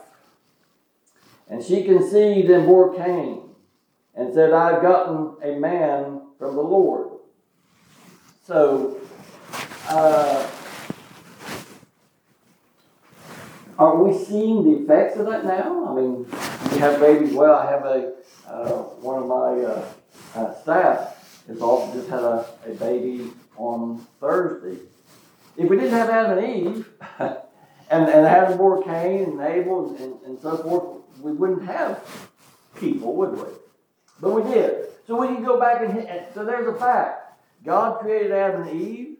And 1.46 1.62
she 1.62 1.84
conceived 1.84 2.48
and 2.48 2.66
bore 2.66 2.96
Cain, 2.96 3.42
and 4.14 4.32
said, 4.32 4.54
I've 4.54 4.80
gotten 4.80 5.36
a 5.42 5.58
man 5.58 6.22
from 6.38 6.56
the 6.56 6.62
Lord. 6.62 7.10
So, 8.46 8.96
uh, 9.86 10.50
are 13.80 14.02
we 14.02 14.16
seeing 14.24 14.62
the 14.62 14.82
effects 14.82 15.18
of 15.18 15.26
that 15.26 15.44
now? 15.44 15.88
I 15.88 15.94
mean, 15.94 16.26
you 16.72 16.78
have 16.78 17.00
babies. 17.00 17.32
Well, 17.32 17.54
I 17.54 17.70
have 17.70 17.84
a 17.86 18.12
uh, 18.46 18.72
one 19.00 19.22
of 19.22 19.28
my 19.28 19.64
uh, 19.64 19.88
uh 20.34 20.54
staff 20.60 21.42
has 21.46 21.62
also 21.62 21.94
just 21.94 22.08
had 22.10 22.20
a, 22.20 22.46
a 22.66 22.74
baby 22.74 23.32
on 23.56 24.06
Thursday. 24.20 24.82
If 25.56 25.70
we 25.70 25.76
didn't 25.76 25.92
have 25.92 26.10
Adam 26.10 26.38
and 26.38 26.76
Eve, 26.76 26.88
and, 27.18 27.38
and 27.90 28.26
Adam 28.26 28.58
bore 28.58 28.82
Cain 28.82 29.24
and 29.24 29.40
Abel 29.40 29.96
and, 29.96 30.22
and 30.26 30.38
so 30.38 30.58
forth, 30.58 31.02
we 31.22 31.32
wouldn't 31.32 31.64
have 31.64 32.06
people, 32.76 33.16
would 33.16 33.32
we? 33.32 33.48
But 34.20 34.32
we 34.32 34.42
did. 34.42 34.88
So 35.06 35.18
we 35.18 35.28
can 35.28 35.42
go 35.42 35.58
back 35.58 35.80
and, 35.80 35.98
and 36.00 36.26
so 36.34 36.44
there's 36.44 36.68
a 36.68 36.78
fact. 36.78 37.40
God 37.64 38.00
created 38.00 38.32
Adam 38.32 38.68
and 38.68 38.80
Eve, 38.80 39.16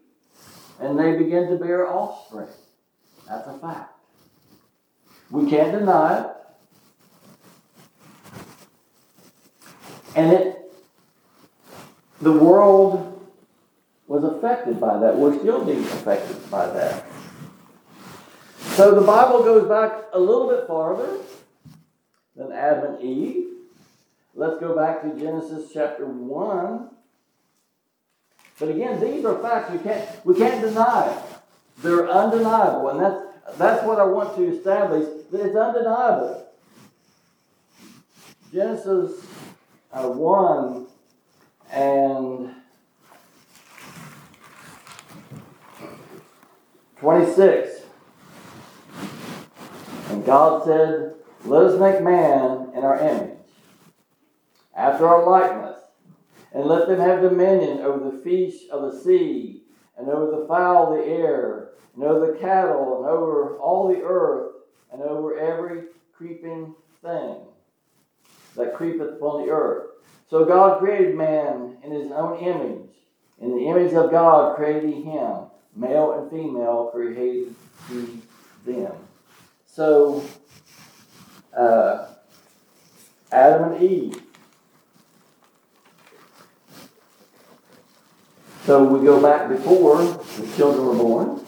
and 0.79 0.99
they 0.99 1.17
began 1.17 1.47
to 1.47 1.55
bear 1.55 1.87
offspring. 1.87 2.47
That's 3.27 3.47
a 3.47 3.57
fact. 3.57 4.00
We 5.31 5.49
can't 5.49 5.71
deny 5.71 6.19
it. 6.19 6.27
And 10.15 10.33
it 10.33 10.61
the 12.21 12.31
world 12.31 13.07
was 14.07 14.23
affected 14.23 14.79
by 14.79 14.99
that. 14.99 15.17
We're 15.17 15.39
still 15.39 15.65
being 15.65 15.79
affected 15.79 16.51
by 16.51 16.67
that. 16.67 17.05
So 18.59 18.93
the 18.93 19.01
Bible 19.01 19.43
goes 19.43 19.67
back 19.67 20.05
a 20.13 20.19
little 20.19 20.47
bit 20.47 20.67
farther 20.67 21.17
than 22.35 22.51
Adam 22.51 22.95
and 22.95 23.03
Eve. 23.03 23.47
let's 24.35 24.59
go 24.59 24.75
back 24.75 25.01
to 25.01 25.09
Genesis 25.19 25.71
chapter 25.73 26.05
1. 26.05 26.89
But 28.59 28.69
again, 28.69 28.99
these 28.99 29.25
are 29.25 29.37
facts 29.39 29.71
we 29.71 29.79
can't, 29.79 30.25
we 30.25 30.35
can't 30.35 30.61
deny. 30.61 31.19
They're 31.79 32.07
undeniable, 32.07 32.89
and 32.89 32.99
that's, 32.99 33.57
that's 33.57 33.83
what 33.83 33.99
I 33.99 34.03
want 34.03 34.35
to 34.35 34.55
establish, 34.55 35.07
it's 35.33 35.55
undeniable. 35.55 36.47
Genesis 38.51 39.25
uh, 39.93 40.07
1 40.07 40.87
and 41.71 42.53
26. 46.99 47.81
And 50.09 50.25
God 50.25 50.65
said, 50.65 51.15
Let 51.45 51.63
us 51.63 51.79
make 51.79 52.03
man 52.03 52.71
in 52.75 52.83
our 52.83 52.99
image, 52.99 53.37
after 54.75 55.07
our 55.07 55.25
likeness, 55.25 55.79
and 56.53 56.65
let 56.65 56.87
them 56.87 56.99
have 56.99 57.21
dominion 57.21 57.79
over 57.79 58.11
the 58.11 58.17
fish 58.21 58.67
of 58.69 58.81
the 58.81 58.99
sea, 58.99 59.63
and 59.97 60.09
over 60.09 60.39
the 60.39 60.45
fowl 60.47 60.91
of 60.91 60.99
the 60.99 61.05
air, 61.05 61.69
and 61.95 62.03
over 62.03 62.31
the 62.31 62.37
cattle, 62.37 62.97
and 62.99 63.09
over 63.09 63.57
all 63.57 63.87
the 63.87 64.01
earth, 64.01 64.50
and 64.91 65.01
over 65.01 65.37
every 65.37 65.83
creeping 66.15 66.75
thing 67.01 67.37
that 68.55 68.75
creepeth 68.75 69.13
upon 69.13 69.45
the 69.45 69.51
earth. 69.51 69.87
So 70.29 70.45
God 70.45 70.79
created 70.79 71.15
man 71.15 71.77
in 71.83 71.91
his 71.91 72.11
own 72.11 72.39
image. 72.39 72.89
In 73.39 73.55
the 73.55 73.67
image 73.67 73.93
of 73.93 74.11
God 74.11 74.55
created 74.55 74.93
he 74.93 75.01
him. 75.01 75.45
Male 75.75 76.13
and 76.13 76.29
female 76.29 76.89
created 76.93 77.55
he 77.89 78.21
them. 78.65 78.93
So, 79.65 80.23
uh, 81.57 82.07
Adam 83.31 83.73
and 83.73 83.83
Eve. 83.83 84.21
So 88.65 88.83
we 88.83 89.03
go 89.03 89.21
back 89.21 89.49
before 89.49 89.97
the 89.97 90.55
children 90.55 90.85
were 90.85 90.95
born, 90.95 91.45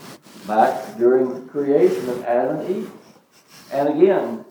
back 0.47 0.97
during 0.97 1.33
the 1.33 1.41
creation 1.51 2.09
of 2.09 2.23
Adam 2.23 2.59
and 2.59 2.75
Eve. 2.75 2.91
And 3.73 3.89
again, 3.89 4.45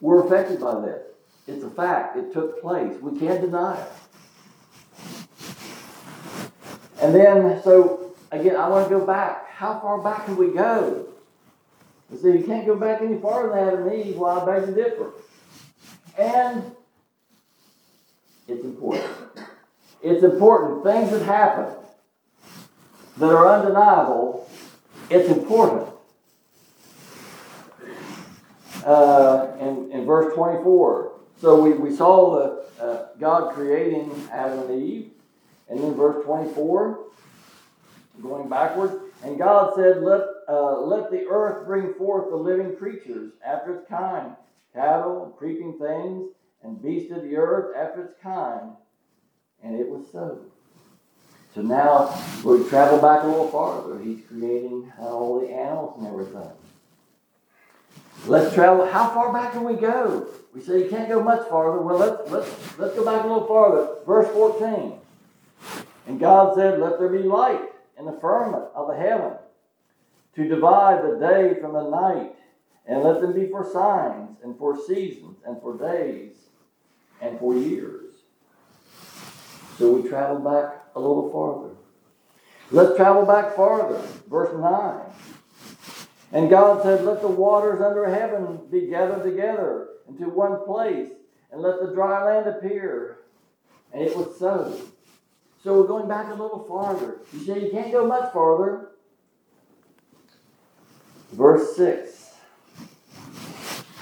we're 0.00 0.26
affected 0.26 0.60
by 0.60 0.80
this. 0.80 1.02
It's 1.46 1.62
a 1.62 1.70
fact. 1.70 2.16
It 2.16 2.32
took 2.32 2.60
place. 2.62 2.96
We 3.00 3.18
can't 3.18 3.40
deny 3.40 3.78
it. 3.78 3.92
And 7.02 7.14
then, 7.14 7.62
so 7.62 8.14
again, 8.32 8.56
I 8.56 8.68
want 8.68 8.88
to 8.88 8.98
go 8.98 9.04
back. 9.04 9.50
How 9.50 9.78
far 9.80 10.00
back 10.00 10.24
can 10.24 10.36
we 10.36 10.48
go? 10.48 11.06
You 12.10 12.18
see, 12.18 12.38
you 12.38 12.44
can't 12.44 12.66
go 12.66 12.76
back 12.76 13.02
any 13.02 13.18
farther 13.18 13.50
than 13.50 13.68
Adam 13.68 13.88
and 13.88 14.06
Eve. 14.06 14.22
I 14.22 14.44
beg 14.44 14.66
to 14.66 14.74
differ. 14.74 15.12
And 16.18 16.72
it's 18.48 18.64
important. 18.64 19.12
It's 20.02 20.24
important. 20.24 20.82
Things 20.82 21.10
that 21.10 21.24
happen 21.24 21.74
that 23.18 23.30
are 23.30 23.48
undeniable, 23.48 24.48
it's 25.10 25.28
important. 25.28 25.89
Uh, 28.84 29.52
in, 29.60 29.90
in 29.92 30.06
verse 30.06 30.34
24, 30.34 31.12
so 31.40 31.60
we, 31.60 31.72
we 31.72 31.94
saw 31.94 32.34
the, 32.34 32.82
uh, 32.82 33.08
God 33.18 33.54
creating 33.54 34.10
Adam 34.32 34.70
and 34.70 34.82
Eve. 34.82 35.10
And 35.68 35.78
then 35.78 35.94
verse 35.94 36.24
24, 36.24 36.98
going 38.22 38.48
backward, 38.48 39.00
and 39.22 39.38
God 39.38 39.74
said, 39.76 40.02
Let, 40.02 40.22
uh, 40.48 40.80
let 40.80 41.10
the 41.10 41.26
earth 41.28 41.66
bring 41.66 41.94
forth 41.94 42.30
the 42.30 42.36
living 42.36 42.76
creatures 42.76 43.32
after 43.44 43.76
its 43.76 43.88
kind, 43.88 44.34
cattle, 44.74 45.24
and 45.24 45.36
creeping 45.36 45.78
things, 45.78 46.30
and 46.62 46.82
beasts 46.82 47.12
of 47.12 47.22
the 47.22 47.36
earth 47.36 47.76
after 47.76 48.04
its 48.04 48.14
kind. 48.22 48.72
And 49.62 49.78
it 49.78 49.88
was 49.88 50.06
so. 50.10 50.40
So 51.54 51.62
now 51.62 52.14
we 52.44 52.68
travel 52.68 53.00
back 53.00 53.24
a 53.24 53.26
little 53.26 53.48
farther. 53.48 53.98
He's 53.98 54.20
creating 54.26 54.92
all 54.98 55.40
the 55.40 55.48
animals 55.48 55.98
and 55.98 56.06
everything. 56.06 56.50
Let's 58.26 58.54
travel. 58.54 58.86
How 58.86 59.10
far 59.10 59.32
back 59.32 59.52
can 59.52 59.64
we 59.64 59.74
go? 59.74 60.28
We 60.54 60.60
say 60.60 60.84
you 60.84 60.90
can't 60.90 61.08
go 61.08 61.22
much 61.22 61.48
farther. 61.48 61.80
Well, 61.80 61.98
let's, 61.98 62.30
let's, 62.30 62.78
let's 62.78 62.94
go 62.94 63.04
back 63.04 63.24
a 63.24 63.26
little 63.26 63.46
farther. 63.46 63.96
Verse 64.06 64.28
14. 64.32 64.94
And 66.06 66.20
God 66.20 66.54
said, 66.54 66.80
Let 66.80 66.98
there 66.98 67.08
be 67.08 67.22
light 67.22 67.62
in 67.98 68.04
the 68.04 68.18
firmament 68.20 68.64
of 68.74 68.88
the 68.88 68.96
heaven 68.96 69.32
to 70.34 70.48
divide 70.48 71.02
the 71.02 71.18
day 71.18 71.60
from 71.60 71.72
the 71.72 71.88
night, 71.90 72.34
and 72.86 73.02
let 73.02 73.20
them 73.20 73.32
be 73.32 73.48
for 73.48 73.68
signs, 73.70 74.38
and 74.42 74.56
for 74.58 74.76
seasons, 74.76 75.36
and 75.46 75.60
for 75.60 75.76
days, 75.76 76.34
and 77.20 77.38
for 77.38 77.54
years. 77.54 78.14
So 79.78 79.92
we 79.92 80.08
travel 80.08 80.38
back 80.38 80.84
a 80.94 81.00
little 81.00 81.30
farther. 81.30 81.74
Let's 82.70 82.96
travel 82.96 83.26
back 83.26 83.56
farther. 83.56 84.00
Verse 84.28 84.52
9. 84.52 85.29
And 86.32 86.48
God 86.48 86.82
said, 86.82 87.04
Let 87.04 87.22
the 87.22 87.28
waters 87.28 87.80
under 87.80 88.08
heaven 88.08 88.60
be 88.70 88.86
gathered 88.86 89.24
together 89.24 89.88
into 90.08 90.28
one 90.28 90.64
place, 90.64 91.10
and 91.50 91.60
let 91.60 91.80
the 91.80 91.92
dry 91.92 92.24
land 92.24 92.46
appear. 92.46 93.18
And 93.92 94.02
it 94.02 94.16
was 94.16 94.38
so. 94.38 94.80
So 95.62 95.78
we're 95.78 95.88
going 95.88 96.08
back 96.08 96.28
a 96.28 96.34
little 96.34 96.64
farther. 96.68 97.18
You 97.32 97.40
say 97.40 97.64
you 97.64 97.70
can't 97.70 97.92
go 97.92 98.06
much 98.06 98.32
farther. 98.32 98.92
Verse 101.32 101.76
6. 101.76 102.34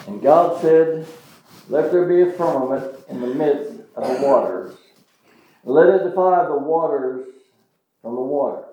And 0.06 0.22
God 0.22 0.60
said, 0.60 1.06
Let 1.68 1.90
there 1.90 2.06
be 2.06 2.22
a 2.22 2.32
firmament 2.32 2.94
in 3.08 3.20
the 3.20 3.26
midst 3.26 3.72
of 3.96 4.06
the 4.06 4.26
waters. 4.26 4.76
Let 5.64 5.88
it 5.88 6.04
divide 6.04 6.48
the 6.48 6.56
waters 6.56 7.26
from 8.02 8.14
the 8.14 8.20
water. 8.20 8.64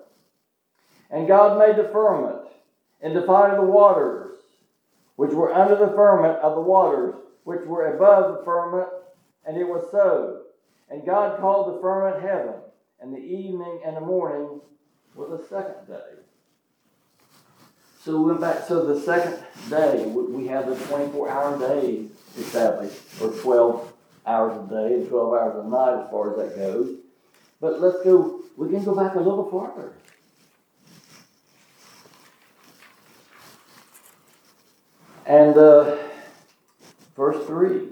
And 1.10 1.26
God 1.26 1.58
made 1.58 1.76
the 1.76 1.88
firmament 1.90 2.45
and 3.00 3.14
divided 3.14 3.58
the 3.58 3.62
waters, 3.62 4.38
which 5.16 5.32
were 5.32 5.52
under 5.52 5.76
the 5.76 5.92
firmament 5.94 6.38
of 6.40 6.54
the 6.54 6.60
waters, 6.60 7.14
which 7.44 7.60
were 7.66 7.94
above 7.94 8.36
the 8.36 8.44
firmament, 8.44 8.88
and 9.46 9.56
it 9.56 9.66
was 9.66 9.86
so. 9.90 10.42
And 10.90 11.04
God 11.04 11.38
called 11.40 11.74
the 11.74 11.80
firmament 11.80 12.22
heaven, 12.22 12.54
and 13.00 13.14
the 13.14 13.18
evening 13.18 13.80
and 13.84 13.96
the 13.96 14.00
morning 14.00 14.60
was 15.14 15.30
the 15.30 15.46
second 15.48 15.86
day. 15.88 16.20
So 18.06 18.20
we 18.20 18.26
went 18.26 18.40
back. 18.40 18.64
So 18.68 18.86
the 18.86 19.00
second 19.00 19.38
day, 19.68 20.06
we 20.06 20.46
have 20.46 20.66
the 20.68 20.76
24 20.86 21.28
hour 21.28 21.58
day 21.58 22.04
established, 22.38 23.00
or 23.20 23.30
12 23.30 23.92
hours 24.26 24.64
a 24.64 24.74
day 24.74 24.94
and 24.94 25.08
12 25.08 25.34
hours 25.34 25.64
a 25.64 25.68
night 25.68 26.04
as 26.04 26.10
far 26.10 26.30
as 26.30 26.36
that 26.36 26.56
goes. 26.56 26.98
But 27.60 27.80
let's 27.80 28.02
go, 28.04 28.42
we 28.56 28.68
can 28.68 28.84
go 28.84 28.94
back 28.94 29.14
a 29.14 29.18
little 29.18 29.50
farther. 29.50 29.92
And 35.26 35.56
uh, 35.58 35.96
verse 37.16 37.44
3. 37.46 37.88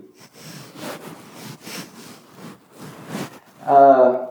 Uh, 3.66 4.26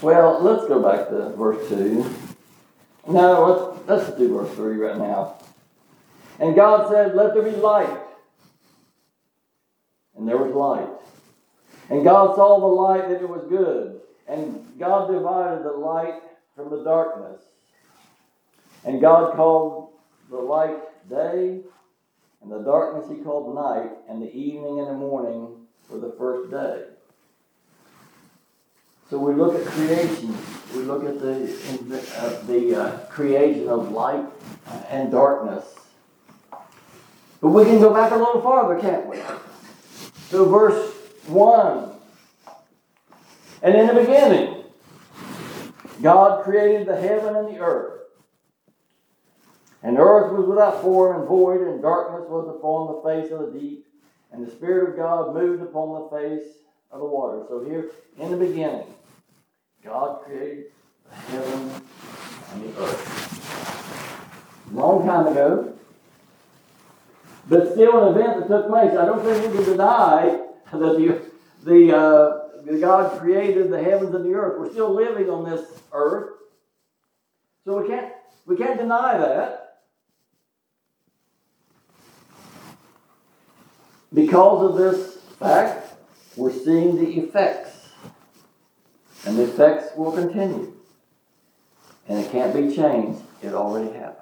well, 0.00 0.40
let's 0.40 0.68
go 0.68 0.80
back 0.80 1.08
to 1.08 1.30
verse 1.30 1.68
2. 1.68 2.08
No, 3.08 3.78
let's, 3.88 4.06
let's 4.06 4.18
do 4.18 4.32
verse 4.32 4.54
3 4.54 4.76
right 4.76 4.98
now. 4.98 5.38
And 6.38 6.54
God 6.54 6.88
said, 6.90 7.16
Let 7.16 7.34
there 7.34 7.42
be 7.42 7.50
light. 7.50 7.98
And 10.16 10.28
there 10.28 10.38
was 10.38 10.54
light. 10.54 10.88
And 11.90 12.04
God 12.04 12.36
saw 12.36 12.60
the 12.60 12.66
light 12.66 13.08
that 13.08 13.20
it 13.20 13.28
was 13.28 13.44
good. 13.48 14.00
And 14.28 14.78
God 14.78 15.10
divided 15.10 15.64
the 15.64 15.72
light 15.72 16.22
from 16.54 16.70
the 16.70 16.84
darkness. 16.84 17.42
And 18.84 19.00
God 19.00 19.34
called 19.34 19.90
the 20.30 20.36
light 20.36 20.78
day, 21.08 21.60
and 22.42 22.52
the 22.52 22.60
darkness 22.60 23.10
he 23.10 23.22
called 23.22 23.54
night, 23.54 23.90
and 24.08 24.22
the 24.22 24.34
evening 24.34 24.80
and 24.80 24.88
the 24.88 24.94
morning 24.94 25.66
were 25.88 25.98
the 25.98 26.14
first 26.18 26.50
day. 26.50 26.84
So 29.10 29.18
we 29.18 29.34
look 29.34 29.54
at 29.54 29.66
creation. 29.66 30.36
We 30.74 30.82
look 30.82 31.04
at 31.04 31.20
the, 31.20 31.44
uh, 32.18 32.42
the 32.46 32.82
uh, 32.82 32.98
creation 33.06 33.68
of 33.68 33.92
light 33.92 34.24
and 34.88 35.10
darkness. 35.10 35.64
But 37.40 37.50
we 37.50 37.64
can 37.64 37.78
go 37.78 37.92
back 37.92 38.10
a 38.10 38.16
little 38.16 38.40
farther, 38.40 38.80
can't 38.80 39.06
we? 39.06 39.18
So, 40.30 40.48
verse 40.48 40.92
1. 41.26 41.90
And 43.62 43.74
in 43.74 43.86
the 43.86 43.94
beginning, 43.94 44.64
God 46.02 46.42
created 46.42 46.86
the 46.86 46.96
heaven 46.96 47.36
and 47.36 47.54
the 47.54 47.60
earth. 47.60 47.93
And 49.84 49.98
the 49.98 50.00
earth 50.00 50.32
was 50.32 50.46
without 50.46 50.80
form 50.80 51.20
and 51.20 51.28
void, 51.28 51.60
and 51.60 51.82
darkness 51.82 52.24
was 52.26 52.48
upon 52.48 52.86
the 52.96 53.02
face 53.02 53.30
of 53.30 53.52
the 53.52 53.60
deep, 53.60 53.86
and 54.32 54.44
the 54.44 54.50
Spirit 54.50 54.88
of 54.88 54.96
God 54.96 55.34
moved 55.34 55.62
upon 55.62 56.02
the 56.02 56.08
face 56.18 56.56
of 56.90 57.00
the 57.00 57.04
water. 57.04 57.44
So 57.50 57.62
here, 57.62 57.90
in 58.18 58.30
the 58.30 58.36
beginning, 58.38 58.86
God 59.84 60.22
created 60.24 60.72
the 61.10 61.14
heaven 61.14 61.70
and 62.52 62.64
the 62.64 62.80
earth. 62.80 64.70
Long 64.72 65.06
time 65.06 65.26
ago. 65.26 65.74
But 67.50 67.72
still 67.72 68.08
an 68.08 68.16
event 68.16 68.40
that 68.40 68.48
took 68.48 68.68
place. 68.68 68.92
I 68.92 69.04
don't 69.04 69.22
think 69.22 69.52
we 69.52 69.58
can 69.58 69.64
deny 69.72 70.40
that 70.72 70.80
the, 70.80 71.30
the, 71.62 71.94
uh, 71.94 72.62
the 72.64 72.78
God 72.78 73.20
created 73.20 73.70
the 73.70 73.82
heavens 73.82 74.14
and 74.14 74.24
the 74.24 74.32
earth. 74.32 74.58
We're 74.58 74.72
still 74.72 74.94
living 74.94 75.28
on 75.28 75.44
this 75.44 75.60
earth. 75.92 76.30
So 77.66 77.82
we 77.82 77.88
can't, 77.88 78.14
we 78.46 78.56
can't 78.56 78.78
deny 78.78 79.18
that. 79.18 79.63
Because 84.14 84.70
of 84.70 84.76
this 84.76 85.16
fact, 85.40 85.94
we're 86.36 86.52
seeing 86.52 86.96
the 86.96 87.18
effects. 87.18 87.88
And 89.26 89.36
the 89.36 89.44
effects 89.44 89.96
will 89.96 90.12
continue. 90.12 90.72
And 92.08 92.24
it 92.24 92.30
can't 92.30 92.54
be 92.54 92.74
changed. 92.74 93.20
It 93.42 93.54
already 93.54 93.92
happened. 93.96 94.20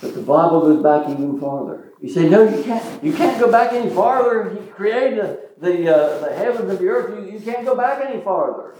But 0.00 0.14
the 0.14 0.22
Bible 0.22 0.60
goes 0.60 0.82
back 0.82 1.08
even 1.08 1.40
farther. 1.40 1.92
You 2.00 2.08
say, 2.08 2.28
no, 2.28 2.42
you 2.42 2.62
can't. 2.62 3.02
You 3.02 3.12
can't 3.12 3.40
go 3.40 3.50
back 3.50 3.72
any 3.72 3.90
farther. 3.90 4.50
He 4.50 4.66
created 4.68 5.38
the, 5.58 5.94
uh, 5.94 6.18
the 6.20 6.34
heavens 6.34 6.70
and 6.70 6.78
the 6.78 6.88
earth. 6.88 7.18
You, 7.18 7.32
you 7.32 7.40
can't 7.40 7.64
go 7.64 7.76
back 7.76 8.04
any 8.04 8.22
farther. 8.22 8.76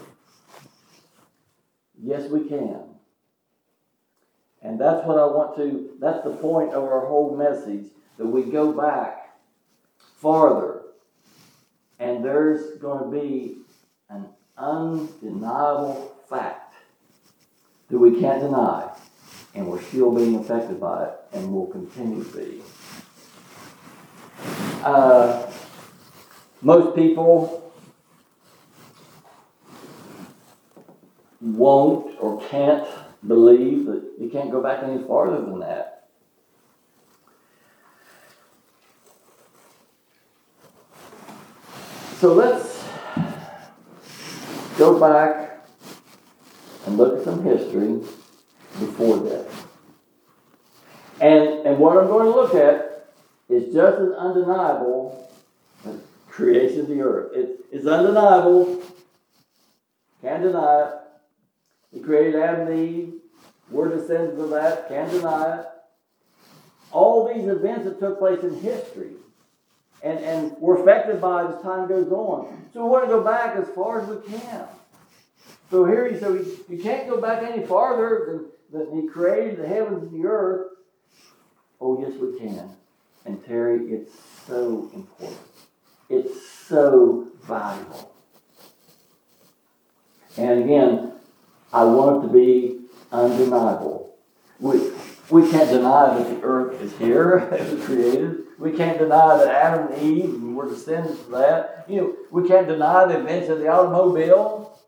Yes, 2.01 2.31
we 2.31 2.49
can. 2.49 2.88
And 4.63 4.81
that's 4.81 5.07
what 5.07 5.19
I 5.19 5.25
want 5.25 5.57
to, 5.57 5.91
that's 6.01 6.25
the 6.25 6.35
point 6.35 6.73
of 6.73 6.83
our 6.83 7.07
whole 7.07 7.37
message, 7.37 7.87
that 8.17 8.27
we 8.27 8.43
go 8.43 8.73
back 8.73 9.37
farther. 10.17 10.83
And 12.01 12.25
there's 12.25 12.79
going 12.79 13.05
to 13.05 13.11
be 13.11 13.59
an 14.11 14.27
undeniable 14.57 16.17
fact 16.29 16.75
that 17.89 17.99
we 17.99 18.21
can't 18.21 18.41
deny 18.41 18.91
and 19.55 19.67
we're 19.67 19.83
still 19.83 20.15
being 20.15 20.37
affected 20.37 20.81
by 20.81 21.05
it 21.05 21.15
and 21.33 21.53
will 21.53 21.67
continue 21.67 22.23
to 22.23 22.37
be. 22.37 22.63
Uh, 24.85 25.51
most 26.63 26.95
people 26.95 27.73
won't 31.41 32.17
or 32.21 32.41
can't 32.49 32.87
believe 33.27 33.87
that 33.87 34.03
you 34.19 34.29
can't 34.31 34.51
go 34.51 34.63
back 34.63 34.83
any 34.83 35.03
farther 35.05 35.41
than 35.41 35.61
that. 35.61 36.09
So 42.19 42.35
let's 42.35 42.85
go 44.77 44.99
back 44.99 45.67
and 46.87 46.97
look 46.97 47.19
at 47.19 47.25
some 47.25 47.45
history 47.45 47.95
before 48.81 49.19
that. 49.19 49.49
And, 51.21 51.67
and 51.67 51.79
what 51.79 51.97
I'm 51.97 52.07
going 52.07 52.25
to 52.25 52.31
look 52.31 52.55
at 52.55 53.09
is 53.49 53.73
just 53.73 53.99
as 53.99 54.13
undeniable 54.13 55.31
as 55.87 55.97
creation 56.29 56.81
of 56.81 56.89
the 56.89 57.01
earth. 57.01 57.33
It, 57.35 57.61
it's 57.71 57.87
undeniable. 57.87 58.83
Can't 60.23 60.43
deny 60.43 60.83
it. 60.83 60.95
He 61.93 62.01
created 62.01 62.37
Adam 62.37 62.69
and 62.69 62.79
Eve. 62.79 63.15
We're 63.71 63.89
descendants 63.89 64.41
of 64.41 64.51
that. 64.51 64.89
Can't 64.89 65.11
deny 65.11 65.61
it. 65.61 65.67
All 66.91 67.33
these 67.33 67.47
events 67.47 67.85
that 67.85 67.99
took 67.99 68.19
place 68.19 68.43
in 68.43 68.61
history 68.61 69.13
and, 70.03 70.19
and 70.21 70.53
we're 70.59 70.81
affected 70.81 71.21
by 71.21 71.45
it 71.45 71.55
as 71.55 71.63
time 71.63 71.89
goes 71.89 72.11
on. 72.13 72.69
So 72.73 72.85
we 72.85 72.91
want 72.91 73.05
to 73.05 73.09
go 73.09 73.23
back 73.23 73.57
as 73.57 73.69
far 73.75 74.01
as 74.01 74.09
we 74.09 74.17
can. 74.29 74.65
So 75.71 75.85
here 75.85 76.09
he 76.09 76.19
said, 76.19 76.47
you 76.69 76.83
can't 76.83 77.09
go 77.09 77.21
back 77.21 77.43
any 77.43 77.67
farther 77.67 78.47
than, 78.73 78.87
than 78.87 79.01
he 79.01 79.09
created 79.09 79.59
the 79.59 79.67
heavens 79.67 80.05
and 80.05 80.23
the 80.23 80.27
earth. 80.27 80.69
Oh, 81.81 82.01
yes, 82.01 82.19
we 82.19 82.39
can. 82.39 82.71
And 83.25 83.45
Terry, 83.45 83.93
it's 83.93 84.13
so 84.47 84.91
important. 84.95 85.41
It's 86.09 86.51
so 86.51 87.29
valuable. 87.43 88.15
And 90.39 90.65
again, 90.65 91.13
I 91.73 91.85
want 91.85 92.25
it 92.25 92.27
to 92.29 92.33
be 92.33 92.81
undeniable. 93.13 94.17
We, 94.61 94.91
we 95.31 95.51
can't 95.51 95.71
deny 95.71 96.19
that 96.19 96.29
the 96.29 96.43
earth 96.43 96.81
is 96.81 96.97
here, 96.97 97.39
it 97.53 97.73
was 97.73 97.85
created. 97.85 98.45
We 98.59 98.73
can't 98.73 98.99
deny 98.99 99.37
that 99.37 99.49
Adam 99.49 99.93
and 99.93 100.03
Eve 100.03 100.43
were 100.43 100.69
descendants 100.69 101.21
of 101.23 101.31
that. 101.31 101.85
You 101.89 101.97
know, 101.97 102.17
we 102.31 102.49
can't 102.49 102.67
deny 102.67 103.07
the 103.07 103.21
invention 103.21 103.53
of 103.53 103.61
the 103.61 103.69
automobile. 103.69 104.81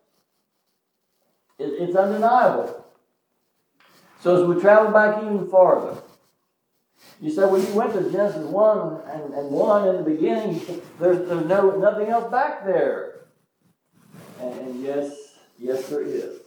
It, 1.58 1.66
it's 1.66 1.94
undeniable. 1.94 2.84
So 4.22 4.42
as 4.42 4.48
we 4.48 4.60
travel 4.60 4.90
back 4.90 5.22
even 5.22 5.48
farther, 5.48 6.02
you 7.20 7.30
say, 7.30 7.42
well, 7.42 7.62
you 7.62 7.72
went 7.74 7.92
to 7.92 8.10
Genesis 8.10 8.44
1 8.44 9.00
and, 9.08 9.34
and 9.34 9.50
1 9.50 9.88
in 9.88 9.96
the 9.96 10.02
beginning, 10.02 10.60
there's, 10.98 11.28
there's 11.28 11.46
no 11.46 11.76
nothing 11.78 12.08
else 12.08 12.30
back 12.30 12.64
there. 12.64 13.20
And, 14.40 14.58
and 14.60 14.82
yes, 14.82 15.12
yes, 15.58 15.88
there 15.88 16.02
is. 16.02 16.40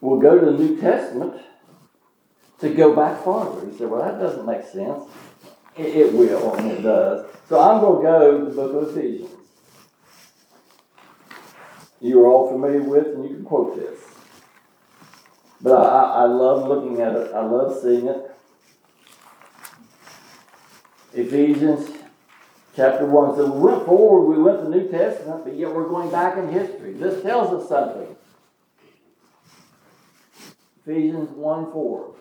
We'll 0.00 0.20
go 0.20 0.38
to 0.38 0.46
the 0.46 0.58
New 0.58 0.80
Testament 0.80 1.42
to 2.60 2.68
go 2.70 2.94
back 2.94 3.22
farther. 3.24 3.68
He 3.68 3.76
said, 3.76 3.90
well, 3.90 4.02
that 4.02 4.18
doesn't 4.18 4.46
make 4.46 4.64
sense. 4.64 5.04
It, 5.76 5.86
it 5.86 6.12
will, 6.12 6.54
and 6.54 6.70
it 6.70 6.82
does. 6.82 7.26
So 7.48 7.60
I'm 7.60 7.80
going 7.80 8.04
to 8.04 8.10
go 8.10 8.38
to 8.38 8.44
the 8.44 8.50
book 8.50 8.82
of 8.82 8.96
Ephesians. 8.96 9.30
You 12.00 12.22
are 12.24 12.28
all 12.28 12.50
familiar 12.50 12.82
with, 12.82 13.08
and 13.08 13.24
you 13.24 13.36
can 13.36 13.44
quote 13.44 13.76
this. 13.76 13.98
But 15.60 15.74
I, 15.74 16.22
I 16.22 16.24
love 16.24 16.66
looking 16.66 17.00
at 17.00 17.14
it. 17.14 17.32
I 17.34 17.44
love 17.44 17.78
seeing 17.82 18.08
it. 18.08 18.30
Ephesians 21.12 21.90
chapter 22.74 23.04
1. 23.04 23.36
So 23.36 23.50
we 23.50 23.60
went 23.60 23.84
forward, 23.84 24.34
we 24.34 24.42
went 24.42 24.58
to 24.58 24.64
the 24.64 24.70
New 24.70 24.88
Testament, 24.88 25.44
but 25.44 25.56
yet 25.56 25.74
we're 25.74 25.88
going 25.88 26.10
back 26.10 26.38
in 26.38 26.48
history. 26.48 26.94
This 26.94 27.22
tells 27.22 27.52
us 27.52 27.68
something. 27.68 28.16
Ephesians 30.90 31.30
1 31.30 31.72
4. 31.72 32.14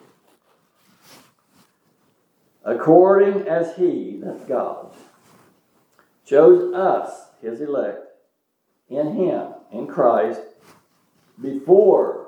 According 2.65 3.47
as 3.47 3.75
He, 3.75 4.19
that's 4.21 4.43
God, 4.43 4.93
chose 6.25 6.73
us, 6.73 7.29
His 7.41 7.61
elect, 7.61 8.05
in 8.87 9.15
Him, 9.15 9.47
in 9.71 9.87
Christ, 9.87 10.41
before 11.41 12.27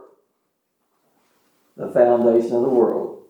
the 1.78 1.90
foundation 1.90 2.56
of 2.56 2.64
the 2.64 2.70
world. 2.70 3.24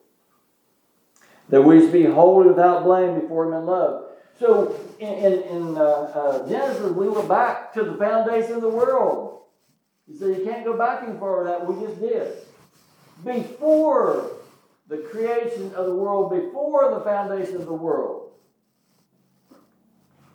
That 1.50 1.64
we 1.64 1.82
should 1.82 1.92
be 1.92 2.06
holy 2.06 2.48
without 2.48 2.86
blame 2.86 3.20
before 3.20 3.48
Him 3.48 3.54
in 3.54 3.66
love. 3.66 4.06
So 4.40 4.80
in, 5.00 5.10
in, 5.10 5.34
in 5.44 5.78
uh, 5.78 5.82
uh, 5.82 6.48
Genesis, 6.48 6.92
we 6.94 7.10
were 7.10 7.24
back 7.24 7.74
to 7.74 7.84
the 7.84 7.96
foundation 7.96 8.54
of 8.54 8.62
the 8.62 8.70
world. 8.70 9.42
You 10.08 10.18
say 10.18 10.40
you 10.40 10.46
can't 10.46 10.64
go 10.64 10.78
back 10.78 11.04
any 11.04 11.20
further 11.20 11.50
that. 11.50 11.68
We 11.68 11.86
just 11.86 12.00
did 12.00 12.38
before 13.24 14.32
the 14.88 14.98
creation 14.98 15.74
of 15.76 15.86
the 15.86 15.96
world, 15.96 16.32
before 16.32 16.94
the 16.94 17.02
foundation 17.02 17.56
of 17.56 17.66
the 17.66 17.74
world, 17.74 18.32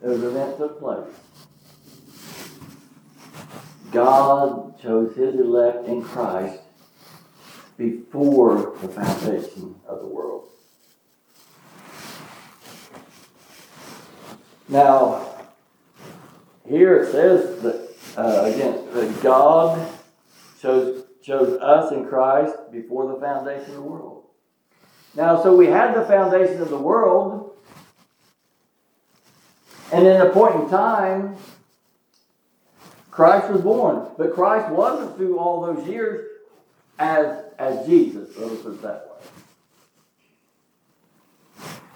an 0.02 0.12
event 0.12 0.56
took 0.58 0.78
place. 0.78 1.12
God 3.92 4.80
chose 4.80 5.16
his 5.16 5.34
elect 5.34 5.86
in 5.86 6.02
Christ 6.02 6.60
before 7.76 8.76
the 8.80 8.88
foundation 8.88 9.74
of 9.86 10.00
the 10.00 10.06
world. 10.06 10.48
Now, 14.68 15.46
here 16.68 17.02
it 17.02 17.12
says 17.12 17.62
that, 17.62 17.88
uh, 18.16 18.44
again, 18.52 18.84
that 18.92 19.22
God 19.22 19.88
chose 20.60 21.05
chose 21.26 21.60
us 21.60 21.90
in 21.90 22.06
Christ 22.06 22.54
before 22.70 23.12
the 23.12 23.20
foundation 23.20 23.70
of 23.70 23.74
the 23.74 23.82
world. 23.82 24.26
Now, 25.16 25.42
so 25.42 25.56
we 25.56 25.66
had 25.66 25.94
the 25.94 26.04
foundation 26.04 26.62
of 26.62 26.70
the 26.70 26.78
world, 26.78 27.56
and 29.92 30.06
in 30.06 30.20
a 30.20 30.30
point 30.30 30.54
in 30.54 30.70
time, 30.70 31.36
Christ 33.10 33.50
was 33.50 33.62
born. 33.62 34.08
But 34.16 34.34
Christ 34.34 34.70
wasn't 34.70 35.16
through 35.16 35.38
all 35.38 35.62
those 35.62 35.88
years 35.88 36.28
as, 36.98 37.44
as 37.58 37.86
Jesus, 37.86 38.36
let 38.36 38.52
us 38.52 38.62
put 38.62 38.74
it 38.74 38.82
that 38.82 39.08
way. 39.08 39.16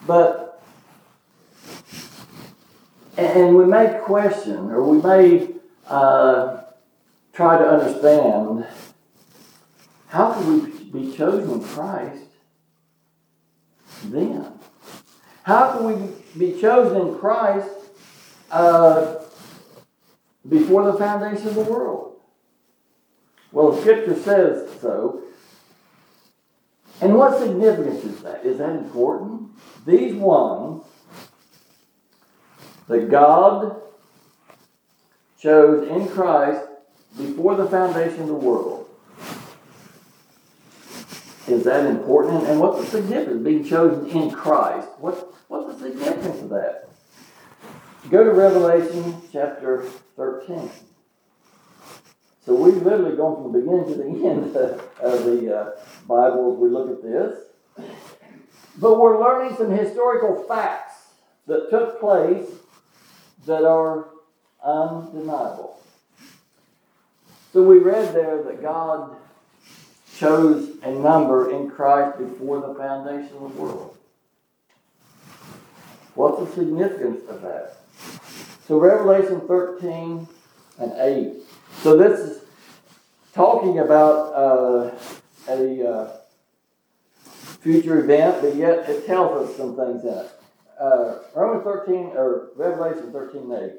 But, 0.07 0.63
and 3.17 3.55
we 3.55 3.65
may 3.67 4.01
question, 4.03 4.71
or 4.71 4.83
we 4.83 5.01
may 5.03 5.55
uh, 5.87 6.63
try 7.33 7.59
to 7.59 7.69
understand 7.69 8.67
how 10.11 10.33
can 10.33 10.65
we 10.65 10.71
be 10.91 11.17
chosen 11.17 11.49
in 11.53 11.63
Christ 11.63 12.25
then? 14.05 14.59
How 15.45 15.73
can 15.73 15.85
we 15.85 16.13
be 16.37 16.61
chosen 16.61 17.01
in 17.01 17.19
Christ 17.19 17.69
uh, 18.51 19.19
before 20.49 20.91
the 20.91 20.95
foundation 20.95 21.47
of 21.47 21.55
the 21.55 21.63
world? 21.63 22.17
Well, 23.53 23.71
the 23.71 23.81
scripture 23.81 24.17
says 24.17 24.69
so. 24.81 25.23
And 27.01 27.17
what 27.17 27.39
significance 27.39 28.03
is 28.03 28.21
that? 28.23 28.45
Is 28.45 28.59
that 28.59 28.71
important? 28.71 29.51
These 29.87 30.17
ones 30.17 30.83
that 32.89 33.09
God 33.09 33.81
chose 35.39 35.89
in 35.89 36.09
Christ 36.09 36.67
before 37.17 37.55
the 37.55 37.67
foundation 37.67 38.23
of 38.23 38.27
the 38.27 38.35
world. 38.35 38.90
Is 41.51 41.65
that 41.65 41.87
important? 41.87 42.45
And 42.45 42.61
what's 42.61 42.79
the 42.81 42.87
significance 42.87 43.37
of 43.37 43.45
being 43.45 43.65
chosen 43.65 44.09
in 44.11 44.31
Christ? 44.31 44.89
What, 44.99 45.35
what's 45.49 45.75
the 45.75 45.91
significance 45.91 46.43
of 46.43 46.49
that? 46.51 46.89
Go 48.09 48.23
to 48.23 48.31
Revelation 48.31 49.21
chapter 49.33 49.85
13. 50.17 50.71
So 52.47 52.55
we've 52.55 52.83
literally 52.83 53.17
gone 53.17 53.43
from 53.43 53.53
the 53.53 53.59
beginning 53.59 53.85
to 53.87 53.95
the 53.95 54.29
end 54.29 54.57
of 55.03 55.25
the 55.25 55.57
uh, 55.57 55.71
Bible 56.07 56.53
as 56.53 56.59
we 56.59 56.69
look 56.69 56.91
at 56.91 57.03
this. 57.03 57.39
But 58.79 59.01
we're 59.01 59.21
learning 59.21 59.57
some 59.57 59.71
historical 59.71 60.45
facts 60.45 60.95
that 61.47 61.69
took 61.71 62.01
place 62.01 62.47
that 63.47 63.65
are 63.65 64.07
undeniable. 64.65 65.83
So 67.53 67.65
we 67.65 67.79
read 67.79 68.15
there 68.15 68.43
that 68.45 68.63
God 68.63 69.17
chose 70.21 70.77
a 70.83 70.91
number 70.91 71.51
in 71.51 71.71
Christ 71.71 72.19
before 72.19 72.61
the 72.61 72.75
foundation 72.75 73.35
of 73.39 73.55
the 73.55 73.63
world. 73.63 73.97
What's 76.15 76.41
the 76.41 76.55
significance 76.55 77.23
of 77.31 77.41
that? 77.41 77.79
So 78.69 78.79
Revelation 78.79 79.41
13 79.49 80.29
and 80.79 80.93
8. 80.93 81.33
So 81.79 81.97
this 81.97 82.21
is 82.21 82.43
talking 83.33 83.79
about 83.79 84.35
uh, 84.35 84.95
a 85.49 85.89
uh, 85.89 86.17
future 87.63 88.01
event, 88.01 88.43
but 88.43 88.57
yet 88.57 88.91
it 88.91 89.07
tells 89.07 89.49
us 89.49 89.57
some 89.57 89.75
things 89.75 90.05
in 90.05 90.11
it. 90.11 90.31
Uh, 90.79 91.19
Romans 91.35 91.65
13, 91.65 92.13
or 92.15 92.51
Revelation 92.57 93.11
13 93.11 93.53
8. 93.53 93.73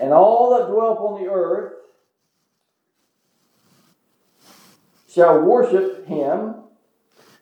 And 0.00 0.12
all 0.12 0.56
that 0.56 0.68
dwell 0.68 0.92
upon 0.92 1.22
the 1.22 1.30
earth 1.30 1.72
shall 5.14 5.40
worship 5.40 6.06
him 6.06 6.54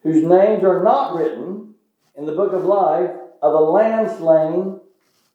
whose 0.03 0.23
names 0.25 0.65
are 0.65 0.83
not 0.83 1.15
written 1.15 1.75
in 2.17 2.27
the 2.27 2.33
book 2.33 2.53
of 2.53 2.65
life 2.65 3.11
of 3.41 3.53
the 3.53 3.61
Lamb 3.61 4.09
slain 4.19 4.81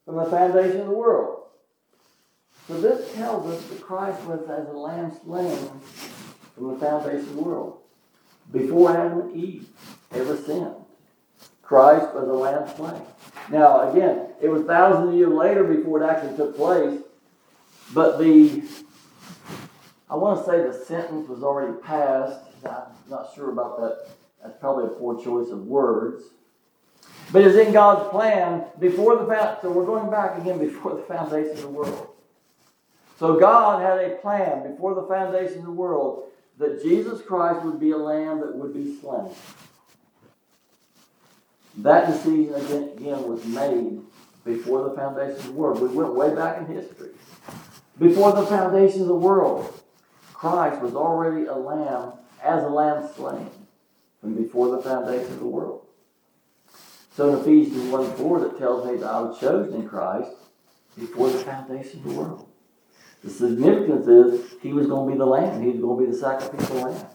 from 0.05 0.15
the 0.15 0.25
foundation 0.25 0.81
of 0.81 0.87
the 0.87 0.93
world. 0.93 1.37
So 2.67 2.79
this 2.81 3.13
tells 3.13 3.47
us 3.47 3.65
that 3.67 3.81
Christ 3.81 4.21
was 4.25 4.41
as 4.49 4.67
a 4.67 4.77
lamb 4.77 5.11
slain 5.23 5.57
from 6.53 6.73
the 6.73 6.79
foundation 6.79 7.29
of 7.29 7.35
the 7.35 7.41
world. 7.41 7.79
Before 8.51 8.91
Adam 8.91 9.21
and 9.21 9.35
Eve 9.35 9.69
ever 10.11 10.35
sinned, 10.35 10.75
Christ 11.61 12.13
was 12.13 12.27
a 12.27 12.33
lamb 12.33 12.67
slain. 12.75 13.01
Now, 13.49 13.89
again, 13.89 14.27
it 14.41 14.49
was 14.49 14.63
thousands 14.63 15.09
of 15.09 15.15
years 15.15 15.31
later 15.31 15.63
before 15.63 16.01
it 16.01 16.05
actually 16.05 16.35
took 16.35 16.57
place, 16.57 17.01
but 17.93 18.19
the, 18.19 18.63
I 20.09 20.15
want 20.15 20.39
to 20.39 20.45
say 20.45 20.63
the 20.63 20.73
sentence 20.73 21.27
was 21.27 21.43
already 21.43 21.77
passed. 21.81 22.39
I'm 22.65 23.09
not 23.09 23.33
sure 23.35 23.51
about 23.51 23.79
that. 23.81 24.07
That's 24.41 24.57
probably 24.59 24.85
a 24.85 24.89
poor 24.89 25.21
choice 25.21 25.49
of 25.49 25.65
words. 25.65 26.23
But 27.31 27.43
it's 27.43 27.57
in 27.57 27.73
God's 27.73 28.09
plan 28.09 28.65
before 28.79 29.17
the. 29.17 29.61
So 29.61 29.69
we're 29.71 29.85
going 29.85 30.09
back 30.09 30.37
again 30.37 30.59
before 30.65 30.95
the 30.95 31.01
foundation 31.03 31.51
of 31.51 31.61
the 31.61 31.69
world. 31.69 32.09
So 33.19 33.39
God 33.39 33.81
had 33.81 33.99
a 33.99 34.15
plan 34.17 34.71
before 34.71 34.95
the 34.95 35.03
foundation 35.03 35.59
of 35.59 35.65
the 35.65 35.71
world 35.71 36.29
that 36.59 36.81
Jesus 36.81 37.21
Christ 37.21 37.65
would 37.65 37.79
be 37.79 37.91
a 37.91 37.97
lamb 37.97 38.39
that 38.39 38.55
would 38.55 38.73
be 38.73 38.97
slain. 38.99 39.29
That 41.77 42.07
decision 42.07 42.53
again 42.55 43.23
was 43.27 43.45
made 43.45 44.01
before 44.43 44.89
the 44.89 44.95
foundation 44.95 45.37
of 45.37 45.45
the 45.45 45.51
world. 45.51 45.81
We 45.81 45.89
went 45.89 46.15
way 46.15 46.33
back 46.33 46.59
in 46.59 46.65
history. 46.67 47.09
Before 47.99 48.31
the 48.31 48.45
foundation 48.45 49.01
of 49.01 49.07
the 49.07 49.15
world, 49.15 49.79
Christ 50.37 50.83
was 50.83 50.93
already 50.93 51.47
a 51.47 51.55
lamb 51.55 52.13
as 52.43 52.63
a 52.63 52.67
lamb 52.67 53.09
slain 53.15 53.49
from 54.21 54.35
before 54.35 54.69
the 54.69 54.83
foundation 54.83 55.33
of 55.33 55.39
the 55.39 55.47
world. 55.47 55.87
So 57.15 57.33
in 57.33 57.39
Ephesians 57.39 57.91
1 57.91 58.13
4, 58.17 58.39
that 58.41 58.59
tells 58.59 58.85
me 58.85 58.97
that 58.97 59.07
I 59.07 59.19
was 59.21 59.39
chosen 59.39 59.81
in 59.81 59.89
Christ 59.89 60.29
before 60.95 61.31
the 61.31 61.39
foundation 61.39 62.01
of 62.01 62.05
the 62.05 62.11
world. 62.11 62.47
The 63.23 63.31
significance 63.31 64.07
is 64.07 64.53
he 64.61 64.73
was 64.73 64.85
going 64.85 65.07
to 65.07 65.13
be 65.13 65.17
the 65.17 65.25
lamb, 65.25 65.63
he 65.63 65.69
was 65.69 65.81
going 65.81 65.99
to 65.99 66.05
be 66.05 66.11
the 66.11 66.19
sacrificial 66.19 66.81
lamb. 66.81 67.05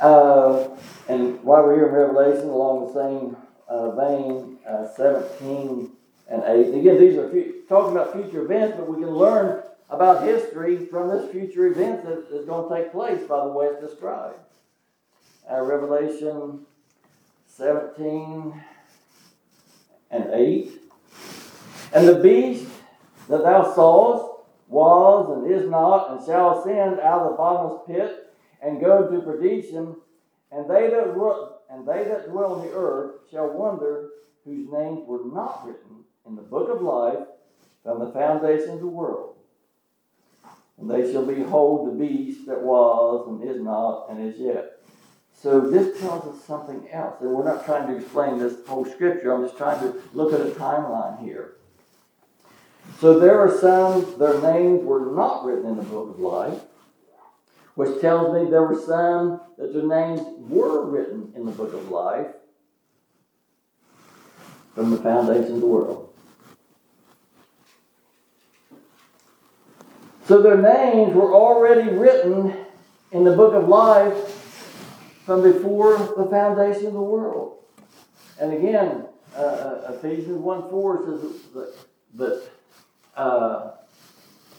Uh, 0.00 0.68
and 1.08 1.42
while 1.42 1.64
we're 1.64 1.74
here 1.74 1.88
in 1.88 1.92
Revelation, 1.92 2.50
along 2.50 2.86
the 2.86 2.92
same 2.92 3.36
uh, 3.66 3.90
vein, 3.96 4.58
uh, 4.64 4.86
17 4.94 5.90
and 6.28 6.42
8. 6.44 6.74
Again, 6.74 7.00
these 7.00 7.16
are 7.16 7.28
talking 7.68 7.96
about 7.96 8.12
future 8.12 8.42
events, 8.42 8.76
but 8.76 8.88
we 8.88 9.02
can 9.02 9.10
learn 9.10 9.64
about 9.88 10.24
history 10.24 10.86
from 10.86 11.08
this 11.08 11.30
future 11.30 11.66
event 11.66 12.04
that 12.04 12.26
is 12.32 12.46
going 12.46 12.68
to 12.68 12.74
take 12.74 12.92
place 12.92 13.22
by 13.28 13.44
the 13.44 13.52
way 13.52 13.66
it's 13.66 13.80
described. 13.80 14.38
Uh, 15.50 15.60
Revelation 15.62 16.66
17 17.46 18.62
and 20.10 20.24
8. 20.32 20.82
And 21.92 22.08
the 22.08 22.16
beast 22.16 22.68
that 23.28 23.42
thou 23.42 23.72
sawest 23.74 24.44
was 24.68 25.30
and 25.30 25.50
is 25.50 25.70
not, 25.70 26.10
and 26.10 26.26
shall 26.26 26.58
ascend 26.58 27.00
out 27.00 27.22
of 27.22 27.30
the 27.30 27.36
bottomless 27.36 27.82
pit 27.86 28.34
and 28.60 28.80
go 28.80 29.08
to 29.08 29.20
perdition, 29.20 29.96
and 30.50 30.68
they 30.68 30.90
that 30.90 31.14
and 31.70 31.86
they 31.86 32.04
that 32.04 32.28
dwell 32.28 32.54
on 32.54 32.66
the 32.66 32.72
earth 32.72 33.12
shall 33.30 33.48
wonder 33.52 34.10
whose 34.44 34.68
names 34.70 35.00
were 35.06 35.24
not 35.24 35.66
written 35.66 36.04
in 36.26 36.36
the 36.36 36.42
book 36.42 36.68
of 36.68 36.82
life 36.82 37.26
from 37.82 38.00
the 38.00 38.12
foundation 38.12 38.70
of 38.70 38.80
the 38.80 38.86
world. 38.86 39.35
And 40.78 40.90
they 40.90 41.10
shall 41.10 41.24
behold 41.24 41.88
the 41.88 42.06
beast 42.06 42.46
that 42.46 42.62
was 42.62 43.26
and 43.28 43.48
is 43.48 43.62
not 43.62 44.10
and 44.10 44.28
is 44.28 44.38
yet. 44.38 44.72
So 45.32 45.60
this 45.60 46.00
tells 46.00 46.26
us 46.26 46.44
something 46.44 46.88
else. 46.90 47.16
And 47.20 47.30
we're 47.30 47.44
not 47.44 47.64
trying 47.64 47.88
to 47.88 47.96
explain 47.96 48.38
this 48.38 48.66
whole 48.66 48.84
scripture. 48.84 49.32
I'm 49.32 49.44
just 49.44 49.56
trying 49.56 49.80
to 49.80 50.02
look 50.12 50.32
at 50.32 50.40
a 50.40 50.50
timeline 50.50 51.22
here. 51.22 51.56
So 53.00 53.18
there 53.18 53.38
are 53.38 53.58
some, 53.58 54.18
their 54.18 54.40
names 54.40 54.82
were 54.82 55.12
not 55.14 55.44
written 55.44 55.66
in 55.66 55.76
the 55.76 55.82
book 55.82 56.10
of 56.10 56.20
life, 56.20 56.60
which 57.74 58.00
tells 58.00 58.32
me 58.32 58.50
there 58.50 58.62
were 58.62 58.80
some 58.80 59.40
that 59.58 59.72
their 59.74 59.86
names 59.86 60.20
were 60.48 60.86
written 60.86 61.32
in 61.36 61.44
the 61.44 61.52
book 61.52 61.74
of 61.74 61.90
life 61.90 62.28
from 64.74 64.90
the 64.90 64.98
foundation 64.98 65.54
of 65.54 65.60
the 65.60 65.66
world. 65.66 66.05
So 70.26 70.42
their 70.42 70.60
names 70.60 71.14
were 71.14 71.32
already 71.32 71.88
written 71.88 72.56
in 73.12 73.22
the 73.22 73.36
book 73.36 73.54
of 73.54 73.68
life 73.68 74.14
from 75.24 75.42
before 75.42 75.96
the 75.98 76.26
foundation 76.28 76.86
of 76.86 76.94
the 76.94 77.00
world. 77.00 77.58
And 78.40 78.52
again, 78.52 79.06
uh, 79.36 79.38
uh 79.38 79.92
Ephesians 79.94 80.38
1 80.38 80.68
4 80.68 81.04
says 81.04 81.32
that, 81.54 81.74
that 82.14 82.50
uh, 83.16 83.70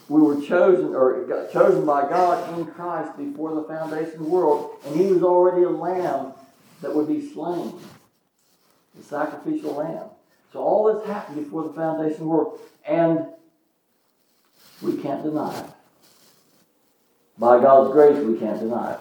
we 0.07 0.21
were 0.21 0.39
chosen 0.41 0.95
or 0.95 1.25
got 1.25 1.51
chosen 1.51 1.85
by 1.85 2.07
God 2.07 2.57
in 2.57 2.65
Christ 2.67 3.17
before 3.17 3.53
the 3.53 3.63
foundation 3.63 4.13
of 4.13 4.19
the 4.19 4.29
world, 4.29 4.77
and 4.85 4.95
He 4.95 5.07
was 5.07 5.21
already 5.21 5.63
a 5.63 5.69
lamb 5.69 6.31
that 6.81 6.95
would 6.95 7.09
be 7.09 7.29
slain, 7.33 7.73
the 8.95 9.03
sacrificial 9.03 9.75
lamb. 9.75 10.05
So 10.53 10.59
all 10.59 10.93
this 10.93 11.05
happened 11.05 11.43
before 11.43 11.63
the 11.63 11.73
foundation 11.73 12.13
of 12.13 12.19
the 12.19 12.25
world, 12.25 12.59
and 12.85 13.25
we 14.81 14.97
can't 14.97 15.23
deny 15.23 15.59
it. 15.59 15.65
By 17.37 17.59
God's 17.59 17.91
grace, 17.91 18.17
we 18.17 18.37
can't 18.37 18.59
deny 18.59 18.93
it. 18.93 18.99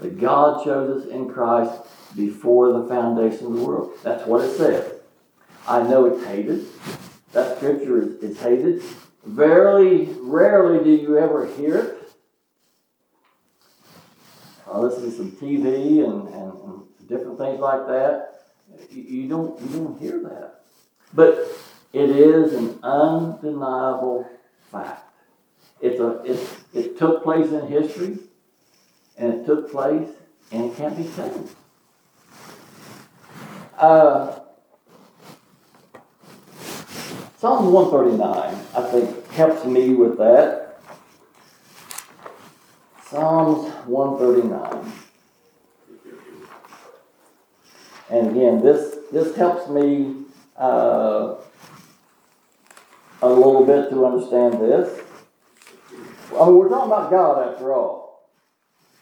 That 0.00 0.20
God 0.20 0.64
chose 0.64 1.04
us 1.04 1.10
in 1.10 1.28
Christ 1.28 1.82
before 2.16 2.72
the 2.72 2.88
foundation 2.88 3.46
of 3.46 3.54
the 3.54 3.64
world. 3.64 3.92
That's 4.02 4.26
what 4.26 4.44
it 4.44 4.56
says. 4.56 4.92
I 5.66 5.82
know 5.82 6.06
it's 6.06 6.24
hated. 6.26 6.66
That 7.32 7.56
scripture 7.56 8.02
is, 8.02 8.22
is 8.22 8.40
hated. 8.40 8.82
Very 9.24 10.04
rarely 10.20 10.82
do 10.84 10.90
you 10.90 11.18
ever 11.18 11.46
hear 11.46 11.76
it. 11.76 11.96
I 14.70 14.78
listen 14.78 15.04
to 15.04 15.16
some 15.16 15.32
TV 15.32 16.04
and, 16.04 16.28
and, 16.28 16.52
and 16.52 16.82
different 17.08 17.38
things 17.38 17.60
like 17.60 17.86
that. 17.86 18.42
You, 18.90 19.02
you, 19.02 19.28
don't 19.28 19.60
you 19.60 19.68
don't 19.78 19.98
hear 20.00 20.20
that. 20.22 20.60
But 21.14 21.48
it 21.92 22.10
is 22.10 22.52
an 22.52 22.78
undeniable 22.82 24.28
fact. 24.84 25.02
It's 25.80 26.00
a, 26.00 26.22
it's, 26.24 26.56
it 26.74 26.98
took 26.98 27.22
place 27.22 27.50
in 27.50 27.66
history 27.66 28.18
and 29.18 29.32
it 29.32 29.46
took 29.46 29.70
place, 29.70 30.08
and 30.52 30.70
it 30.70 30.76
can't 30.76 30.96
be 30.96 31.04
changed. 31.04 31.54
Uh, 33.78 34.40
Psalm 37.38 37.72
139, 37.72 38.54
I 38.74 38.90
think, 38.90 39.28
helps 39.28 39.64
me 39.64 39.94
with 39.94 40.18
that. 40.18 40.80
Psalms 43.04 43.72
139. 43.86 44.92
And 48.08 48.30
again, 48.30 48.62
this, 48.62 48.96
this 49.12 49.34
helps 49.36 49.68
me 49.68 50.24
uh, 50.56 51.36
a 53.22 53.28
little 53.28 53.64
bit 53.64 53.90
to 53.90 54.04
understand 54.04 54.54
this. 54.54 55.00
I 56.34 56.46
mean, 56.46 56.56
we're 56.56 56.68
talking 56.68 56.92
about 56.92 57.10
God 57.10 57.52
after 57.52 57.72
all. 57.72 58.30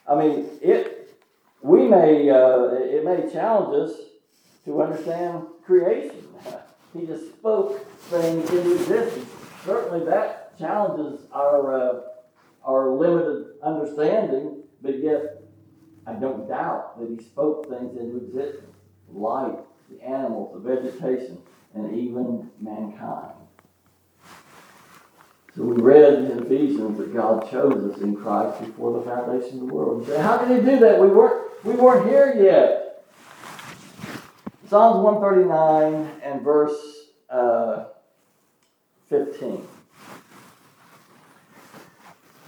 I 0.08 0.14
mean, 0.14 0.48
it 0.62 1.16
we 1.62 1.88
may 1.88 2.30
uh, 2.30 2.68
it 2.72 3.04
may 3.04 3.30
challenge 3.32 3.90
us 3.90 3.96
to 4.64 4.82
understand 4.82 5.46
creation. 5.64 6.28
He 6.96 7.06
just 7.06 7.26
spoke 7.32 7.84
things 8.02 8.48
into 8.50 8.76
existence. 8.76 9.28
Certainly, 9.64 10.06
that 10.06 10.56
challenges 10.56 11.26
our 11.32 11.74
uh, 11.74 12.00
our 12.64 12.90
limited 12.90 13.46
understanding, 13.64 14.62
but 14.80 15.00
yet 15.00 15.42
I 16.06 16.12
don't 16.12 16.48
doubt 16.48 17.00
that 17.00 17.10
he 17.10 17.20
spoke 17.20 17.68
things 17.68 17.98
into 17.98 18.18
existence 18.18 18.76
life, 19.12 19.58
the 19.90 20.02
animals, 20.04 20.54
the 20.54 20.74
vegetation, 20.74 21.38
and 21.74 21.94
even 21.96 22.50
mankind. 22.60 23.34
So 25.56 25.62
we 25.62 25.80
read 25.80 26.14
in 26.14 26.42
Ephesians 26.44 26.98
that 26.98 27.14
God 27.14 27.48
chose 27.48 27.94
us 27.94 28.00
in 28.00 28.16
Christ 28.16 28.60
before 28.60 28.98
the 28.98 29.04
foundation 29.08 29.60
of 29.60 29.68
the 29.68 29.74
world. 29.74 30.06
Say, 30.06 30.20
how 30.20 30.38
did 30.38 30.58
he 30.58 30.68
do 30.68 30.80
that? 30.80 30.98
We 31.00 31.06
weren't, 31.06 31.64
we 31.64 31.74
weren't 31.74 32.08
here 32.08 32.34
yet. 32.36 33.04
Psalms 34.68 35.04
139 35.04 36.20
and 36.24 36.42
verse 36.42 36.74
uh, 37.30 37.84
15. 39.08 39.64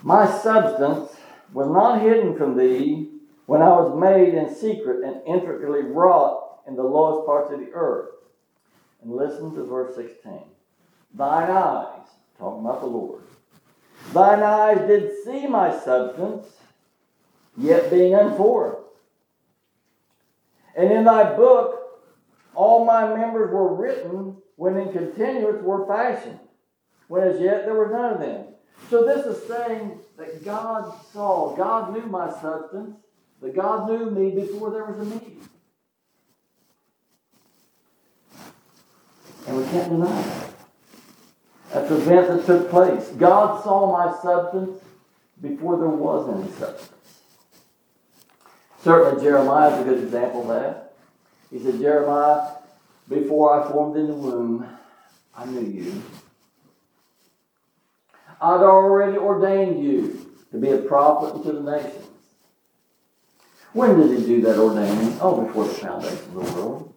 My 0.02 0.26
substance 0.26 1.10
was 1.52 1.68
not 1.68 2.02
hidden 2.02 2.36
from 2.36 2.56
thee 2.56 3.10
when 3.46 3.62
I 3.62 3.68
was 3.68 3.96
made 4.00 4.34
in 4.34 4.52
secret 4.52 5.04
and 5.04 5.22
intricately 5.26 5.82
wrought 5.82 6.60
in 6.66 6.74
the 6.74 6.82
lowest 6.82 7.24
parts 7.24 7.52
of 7.52 7.60
the 7.60 7.70
earth. 7.72 8.08
And 9.02 9.12
listen 9.12 9.54
to 9.54 9.62
verse 9.62 9.94
16. 9.94 10.40
Thine 11.14 11.50
eyes, 11.50 12.08
talking 12.38 12.64
about 12.64 12.81
the 12.81 12.87
Lord, 12.87 13.22
thine 14.12 14.42
eyes 14.42 14.87
did 14.87 15.12
see 15.25 15.46
my 15.46 15.77
substance, 15.79 16.46
yet 17.57 17.90
being 17.90 18.14
unformed. 18.14 18.77
And 20.77 20.92
in 20.92 21.05
thy 21.05 21.35
book, 21.37 22.03
all 22.55 22.85
my 22.85 23.14
members 23.16 23.51
were 23.53 23.75
written 23.75 24.37
when 24.57 24.77
in 24.77 24.92
continuance 24.92 25.62
were 25.62 25.87
fashioned, 25.87 26.38
when 27.09 27.22
as 27.22 27.40
yet 27.40 27.64
there 27.64 27.75
were 27.75 27.90
none 27.90 28.14
of 28.14 28.20
them. 28.20 28.46
So 28.90 29.05
this 29.05 29.25
is 29.27 29.46
saying 29.49 29.99
that 30.16 30.44
God 30.44 30.92
saw, 31.12 31.55
God 31.57 31.92
knew 31.92 32.07
my 32.07 32.31
substance, 32.40 32.96
that 33.40 33.55
God 33.55 33.88
knew 33.88 34.11
me 34.11 34.31
before 34.35 34.70
there 34.70 34.85
was 34.85 34.99
a 34.99 35.05
me. 35.05 35.38
And 39.46 39.57
we 39.57 39.64
can't 39.64 39.90
deny 39.90 40.22
that. 40.22 40.45
That's 41.72 41.88
the 41.88 41.96
event 41.96 42.29
that 42.29 42.46
took 42.46 42.70
place. 42.70 43.09
God 43.18 43.62
saw 43.62 43.92
my 43.92 44.16
substance 44.22 44.83
before 45.40 45.79
there 45.79 45.88
was 45.88 46.29
any 46.35 46.50
substance. 46.52 46.92
Certainly, 48.83 49.22
Jeremiah 49.22 49.74
is 49.74 49.81
a 49.81 49.85
good 49.85 50.05
example 50.05 50.42
of 50.42 50.48
that. 50.48 50.94
He 51.50 51.59
said, 51.59 51.81
Jeremiah, 51.81 52.52
before 53.09 53.61
I 53.61 53.70
formed 53.70 53.96
in 53.96 54.07
the 54.07 54.14
womb, 54.14 54.66
I 55.35 55.44
knew 55.44 55.61
you. 55.61 56.02
I'd 58.40 58.61
already 58.61 59.16
ordained 59.16 59.83
you 59.85 60.31
to 60.52 60.59
be 60.59 60.70
a 60.70 60.79
prophet 60.79 61.35
unto 61.35 61.52
the 61.52 61.79
nations. 61.79 62.07
When 63.72 63.98
did 63.98 64.18
he 64.18 64.24
do 64.24 64.40
that 64.42 64.59
ordaining? 64.59 65.18
Oh, 65.20 65.42
before 65.42 65.64
the 65.66 65.74
foundation 65.74 66.18
of 66.18 66.35
the 66.35 66.40
world. 66.40 66.94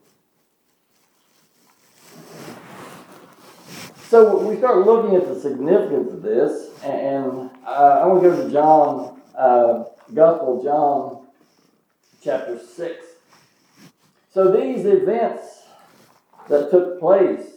So 4.09 4.39
we 4.39 4.57
start 4.57 4.87
looking 4.87 5.15
at 5.15 5.27
the 5.27 5.39
significance 5.39 6.11
of 6.11 6.23
this, 6.23 6.71
and 6.81 7.51
uh, 7.63 8.01
I 8.01 8.07
want 8.07 8.23
to 8.23 8.29
go 8.31 8.43
to 8.43 8.51
John, 8.51 9.21
uh, 9.37 9.83
Gospel 10.11 10.63
John, 10.63 11.27
chapter 12.19 12.57
6. 12.57 13.05
So 14.33 14.51
these 14.51 14.87
events 14.87 15.61
that 16.47 16.71
took 16.71 16.99
place 16.99 17.51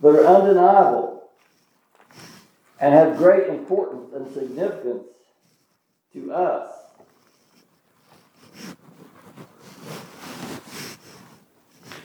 that 0.00 0.08
are 0.08 0.26
undeniable 0.26 1.28
and 2.80 2.94
have 2.94 3.18
great 3.18 3.48
importance 3.48 4.14
and 4.14 4.32
significance 4.32 5.04
to 6.14 6.32
us. 6.32 6.72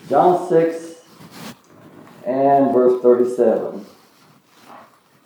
John 0.09 0.49
6, 0.49 0.88
and 2.25 2.73
verse 2.73 3.01
37. 3.01 3.85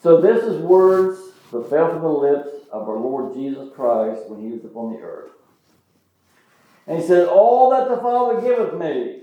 So 0.01 0.19
this 0.19 0.43
is 0.43 0.61
words 0.61 1.19
that 1.51 1.69
fell 1.69 1.89
from 1.91 2.01
the 2.01 2.09
lips 2.09 2.49
of 2.71 2.89
our 2.89 2.97
Lord 2.97 3.33
Jesus 3.33 3.69
Christ 3.73 4.27
when 4.27 4.41
he 4.41 4.49
was 4.49 4.65
upon 4.65 4.93
the 4.93 4.99
earth. 4.99 5.31
And 6.87 6.99
he 6.99 7.07
said, 7.07 7.27
All 7.27 7.69
that 7.71 7.87
the 7.89 7.97
Father 7.97 8.41
giveth 8.41 8.73
me. 8.79 9.21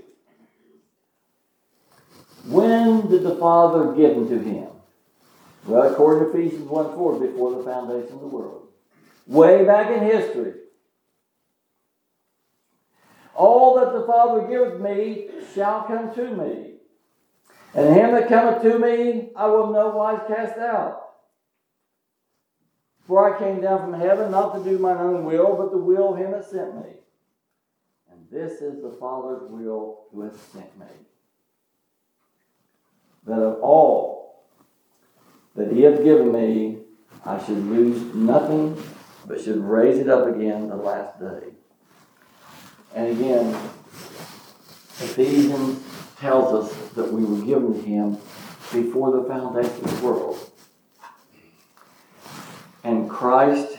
When 2.47 3.09
did 3.09 3.23
the 3.23 3.35
Father 3.35 3.93
give 3.93 4.15
them 4.15 4.27
to 4.29 4.39
him? 4.39 4.67
Well, 5.65 5.91
according 5.91 6.31
to 6.31 6.39
Ephesians 6.39 6.67
1 6.67 6.95
4, 6.95 7.19
before 7.19 7.55
the 7.55 7.63
foundation 7.63 8.13
of 8.13 8.21
the 8.21 8.27
world. 8.27 8.67
Way 9.27 9.63
back 9.63 9.91
in 9.91 10.03
history. 10.03 10.53
All 13.35 13.79
that 13.79 13.93
the 13.93 14.05
Father 14.05 14.47
giveth 14.47 14.81
me 14.81 15.29
shall 15.53 15.83
come 15.83 16.13
to 16.15 16.35
me. 16.35 16.70
And 17.73 17.95
him 17.95 18.11
that 18.11 18.27
cometh 18.27 18.61
to 18.63 18.79
me, 18.79 19.29
I 19.35 19.47
will 19.47 19.71
no 19.71 19.89
wise 19.89 20.21
cast 20.27 20.57
out. 20.57 21.01
For 23.07 23.33
I 23.33 23.39
came 23.39 23.61
down 23.61 23.79
from 23.79 23.93
heaven 23.93 24.31
not 24.31 24.53
to 24.55 24.63
do 24.63 24.77
mine 24.77 24.97
own 24.97 25.25
will, 25.25 25.55
but 25.55 25.71
the 25.71 25.77
will 25.77 26.13
of 26.13 26.19
him 26.19 26.31
that 26.31 26.49
sent 26.49 26.75
me. 26.75 26.93
And 28.11 28.27
this 28.31 28.61
is 28.61 28.81
the 28.81 28.91
Father's 28.91 29.49
will 29.49 30.05
who 30.11 30.21
hath 30.21 30.51
sent 30.51 30.77
me. 30.77 30.85
That 33.25 33.39
of 33.39 33.61
all 33.61 34.45
that 35.55 35.71
he 35.71 35.83
hath 35.83 36.03
given 36.03 36.31
me, 36.31 36.79
I 37.25 37.43
should 37.43 37.57
lose 37.57 38.13
nothing, 38.15 38.81
but 39.25 39.41
should 39.41 39.63
raise 39.63 39.99
it 39.99 40.09
up 40.09 40.27
again 40.27 40.67
the 40.67 40.75
last 40.75 41.19
day. 41.19 41.49
And 42.95 43.07
again, 43.07 43.53
Ephesians 44.99 45.90
tells 46.21 46.53
us 46.53 46.89
that 46.91 47.11
we 47.11 47.25
were 47.25 47.43
given 47.43 47.73
to 47.73 47.81
him 47.81 48.11
before 48.71 49.11
the 49.11 49.23
foundation 49.27 49.83
of 49.83 49.99
the 49.99 50.05
world. 50.05 50.51
And 52.83 53.09
Christ, 53.09 53.77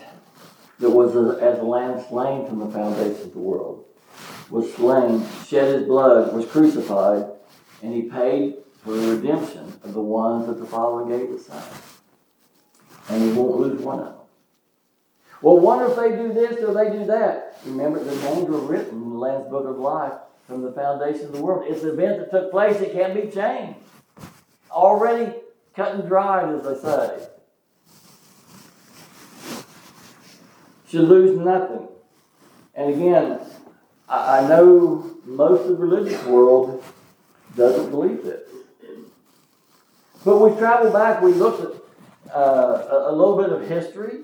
that 0.81 0.91
was 0.91 1.11
as 1.41 1.61
a 1.61 1.63
lamb 1.63 2.05
slain 2.09 2.47
from 2.47 2.59
the 2.59 2.69
foundation 2.69 3.23
of 3.23 3.33
the 3.33 3.39
world, 3.39 3.85
was 4.51 4.73
slain, 4.75 5.25
shed 5.47 5.73
his 5.73 5.87
blood, 5.87 6.35
was 6.35 6.45
crucified, 6.47 7.27
and 7.81 7.95
he 7.95 8.03
paid 8.03 8.57
for 8.83 8.93
the 8.93 9.17
redemption 9.17 9.73
of 9.85 9.95
the 9.95 10.01
ones 10.01 10.47
that 10.47 10.59
the 10.59 10.67
Father 10.67 11.17
gave 11.17 11.31
the 11.31 11.39
Son. 11.39 11.63
And 13.09 13.23
he 13.23 13.33
won't 13.33 13.61
lose 13.61 13.81
one 13.81 14.01
of 14.01 14.07
them. 14.07 14.15
Well, 15.41 15.59
wonder 15.59 15.87
if 15.87 15.97
they 15.97 16.17
do 16.17 16.33
this 16.33 16.63
or 16.63 16.75
they 16.75 16.91
do 16.91 17.05
that. 17.07 17.59
Remember, 17.65 18.03
the 18.03 18.15
names 18.15 18.49
were 18.49 18.59
written 18.59 19.03
in 19.03 19.11
the 19.11 19.17
Lamb's 19.17 19.49
Book 19.49 19.67
of 19.67 19.79
Life 19.79 20.13
from 20.47 20.63
the 20.63 20.73
foundation 20.73 21.27
of 21.27 21.33
the 21.33 21.43
world. 21.43 21.65
It's 21.69 21.83
an 21.83 21.91
event 21.91 22.19
that 22.19 22.31
took 22.31 22.51
place, 22.51 22.81
it 22.81 22.93
can't 22.93 23.15
be 23.15 23.31
changed. 23.31 23.79
Already 24.71 25.35
cut 25.75 25.95
and 25.95 26.09
dried, 26.09 26.49
as 26.55 26.65
they 26.65 26.89
say. 26.89 27.29
Should 30.89 31.09
lose 31.09 31.39
nothing. 31.39 31.89
And 32.75 32.95
again, 32.95 33.41
I, 34.09 34.39
I 34.39 34.49
know 34.49 35.17
most 35.25 35.63
of 35.63 35.69
the 35.69 35.77
religious 35.77 36.23
world 36.25 36.83
doesn't 37.57 37.91
believe 37.91 38.23
this. 38.25 38.49
But 40.25 40.39
we 40.39 40.57
travel 40.59 40.93
back, 40.93 41.21
we 41.23 41.33
look 41.33 41.61
at 41.61 42.35
uh, 42.35 42.87
a, 42.91 43.11
a 43.11 43.13
little 43.13 43.37
bit 43.37 43.51
of 43.51 43.69
history 43.69 44.21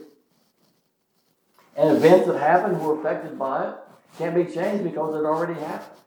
and 1.76 1.96
events 1.96 2.26
that 2.26 2.38
happened 2.38 2.76
who 2.76 2.88
were 2.88 3.00
affected 3.00 3.38
by 3.38 3.68
it. 3.68 3.74
Can't 4.18 4.34
be 4.34 4.44
changed 4.44 4.84
because 4.84 5.14
it 5.14 5.24
already 5.24 5.54
happened. 5.54 6.00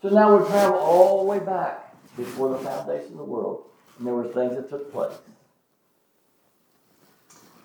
So 0.00 0.10
now 0.10 0.36
we 0.36 0.46
travel 0.46 0.78
all 0.78 1.18
the 1.18 1.24
way 1.24 1.40
back 1.40 1.94
before 2.16 2.50
the 2.50 2.58
foundation 2.58 3.12
of 3.12 3.18
the 3.18 3.24
world, 3.24 3.64
and 3.98 4.06
there 4.06 4.14
were 4.14 4.28
things 4.28 4.54
that 4.54 4.70
took 4.70 4.92
place. 4.92 5.16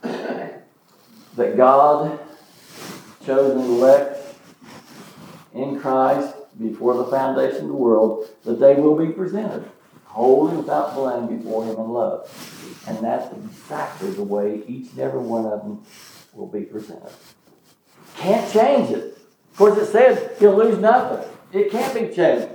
that 1.36 1.58
God 1.58 2.20
chose 3.26 3.52
and 3.52 3.62
elect 3.62 4.36
in 5.54 5.80
Christ 5.80 6.36
before 6.60 6.96
the 6.96 7.06
foundation 7.06 7.62
of 7.62 7.68
the 7.68 7.74
world, 7.74 8.28
that 8.46 8.60
they 8.60 8.76
will 8.76 8.98
be 8.98 9.12
presented 9.12 9.70
wholly 10.06 10.56
without 10.58 10.94
blame 10.94 11.38
before 11.38 11.66
Him 11.66 11.76
in 11.76 11.90
love. 11.90 12.30
And 12.88 12.98
that's 13.00 13.34
exactly 13.36 14.12
the 14.12 14.24
way 14.24 14.62
each 14.68 14.92
and 14.92 15.00
every 15.00 15.20
one 15.20 15.46
of 15.46 15.64
them 15.64 15.84
will 16.34 16.48
be 16.48 16.62
presented. 16.62 17.12
Can't 18.18 18.52
change 18.52 18.92
it. 18.92 19.18
Of 19.52 19.58
course, 19.58 19.78
it 19.78 19.92
says 19.92 20.40
he'll 20.40 20.56
lose 20.56 20.80
nothing. 20.80 21.33
It 21.54 21.70
can't 21.70 21.94
be 21.94 22.14
changed. 22.14 22.50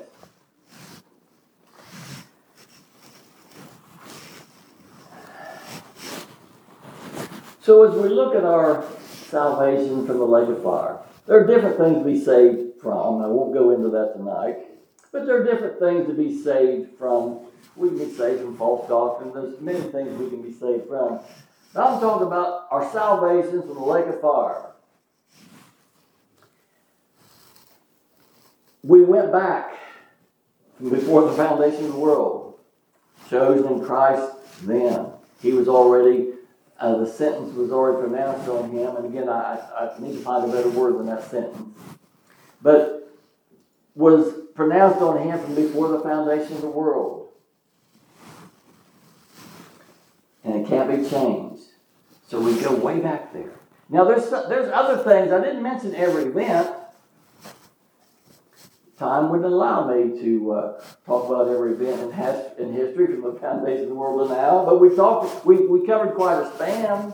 So 7.63 7.85
as 7.85 7.95
we 7.95 8.09
look 8.09 8.35
at 8.35 8.45
our 8.45 8.85
salvation 9.29 10.05
from 10.07 10.19
the 10.19 10.25
lake 10.25 10.49
of 10.49 10.63
fire, 10.65 10.99
there 11.27 11.39
are 11.39 11.47
different 11.47 11.77
things 11.77 11.99
to 11.99 12.05
be 12.05 12.19
saved 12.19 12.81
from. 12.81 13.23
I 13.23 13.29
won't 13.29 13.55
go 13.55 13.71
into 13.71 13.89
that 13.91 14.15
tonight. 14.17 14.57
But 15.13 15.27
there 15.27 15.41
are 15.41 15.45
different 15.45 15.79
things 15.79 16.07
to 16.09 16.15
be 16.15 16.43
saved 16.43 16.99
from. 16.99 17.41
We 17.77 17.91
can 17.91 17.99
be 17.99 18.11
saved 18.11 18.41
from 18.41 18.57
false 18.57 18.89
doctrine. 18.89 19.33
There's 19.33 19.61
many 19.61 19.81
things 19.93 20.19
we 20.19 20.29
can 20.29 20.43
be 20.43 20.53
saved 20.53 20.89
from. 20.89 21.21
Now 21.75 21.95
I'm 21.95 22.01
talking 22.01 22.27
about 22.27 22.67
our 22.71 22.91
salvation 22.91 23.61
from 23.63 23.75
the 23.75 23.85
lake 23.85 24.07
of 24.07 24.21
fire. 24.21 24.73
We 28.83 29.03
went 29.03 29.33
back 29.33 29.72
before 30.83 31.22
the 31.29 31.33
foundation 31.33 31.87
of 31.87 31.93
the 31.93 31.99
world, 31.99 32.59
chosen 33.29 33.72
in 33.72 33.85
Christ 33.85 34.33
then. 34.62 35.07
He 35.41 35.53
was 35.53 35.68
already 35.68 36.33
uh, 36.81 36.97
the 36.99 37.07
sentence 37.07 37.55
was 37.55 37.72
already 37.72 38.09
pronounced 38.09 38.49
on 38.49 38.70
him. 38.70 38.97
And 38.97 39.07
again, 39.07 39.29
I, 39.29 39.59
I 39.76 39.91
need 39.99 40.12
to 40.12 40.22
find 40.22 40.49
a 40.49 40.53
better 40.53 40.70
word 40.70 40.99
than 40.99 41.07
that 41.07 41.29
sentence. 41.29 41.76
But 42.62 43.12
was 43.95 44.33
pronounced 44.55 45.01
on 45.01 45.20
him 45.26 45.41
from 45.41 45.55
before 45.57 45.89
the 45.89 46.01
foundation 46.01 46.55
of 46.55 46.62
the 46.62 46.70
world. 46.70 47.29
And 50.45 50.55
it 50.55 50.68
can't 50.68 50.89
be 50.89 51.09
changed. 51.09 51.62
So 52.29 52.41
we 52.41 52.61
go 52.61 52.74
way 52.74 53.01
back 53.01 53.33
there. 53.33 53.59
Now, 53.89 54.05
there's, 54.05 54.31
there's 54.31 54.70
other 54.72 55.03
things. 55.03 55.33
I 55.33 55.41
didn't 55.41 55.62
mention 55.62 55.95
every 55.95 56.24
event. 56.24 56.76
Time 58.99 59.31
wouldn't 59.31 59.53
allow 59.53 59.87
me 59.87 60.21
to 60.21 60.53
uh, 60.53 60.83
talk 61.07 61.27
about 61.27 61.47
every 61.49 61.73
event 61.73 62.01
in, 62.01 62.11
has, 62.11 62.53
in 62.59 62.73
history 62.73 63.07
from 63.07 63.23
the 63.23 63.39
foundation 63.39 63.85
of 63.85 63.89
the 63.91 63.95
world 63.95 64.29
to 64.29 64.35
now, 64.35 64.65
but 64.65 64.81
we 64.81 64.95
talked. 64.97 65.47
We, 65.47 65.67
we 65.67 65.87
covered 65.87 66.15
quite 66.17 66.41
a 66.43 66.53
span. 66.55 67.13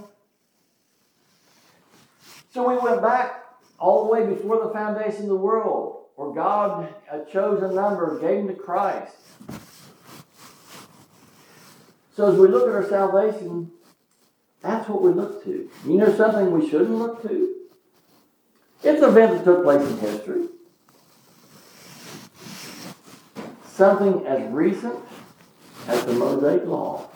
So 2.55 2.67
we 2.67 2.79
went 2.79 3.03
back 3.03 3.45
all 3.79 4.05
the 4.05 4.11
way 4.11 4.27
before 4.27 4.65
the 4.65 4.73
foundation 4.73 5.23
of 5.23 5.29
the 5.29 5.37
world, 5.37 6.07
where 6.17 6.33
God 6.33 6.95
chose 7.31 7.63
a 7.63 7.75
number 7.75 8.19
gave 8.19 8.47
them 8.47 8.57
to 8.57 8.63
Christ. 8.63 9.17
So 12.17 12.33
as 12.33 12.39
we 12.39 12.49
look 12.49 12.69
at 12.69 12.75
our 12.75 12.89
salvation, 12.89 13.73
that's 14.63 14.89
what 14.89 15.03
we 15.03 15.11
look 15.11 15.45
to. 15.45 15.69
You 15.85 15.97
know 15.99 16.17
something 16.17 16.51
we 16.51 16.71
shouldn't 16.71 16.93
look 16.93 17.21
to? 17.23 17.57
It's 18.83 19.03
an 19.03 19.11
event 19.11 19.33
that 19.33 19.45
took 19.45 19.65
place 19.65 19.87
in 19.87 19.99
history. 19.99 20.49
Something 23.75 24.27
as 24.27 24.51
recent 24.53 24.95
as 25.89 26.05
the 26.05 26.13
Mosaic 26.13 26.65
Law. 26.65 27.09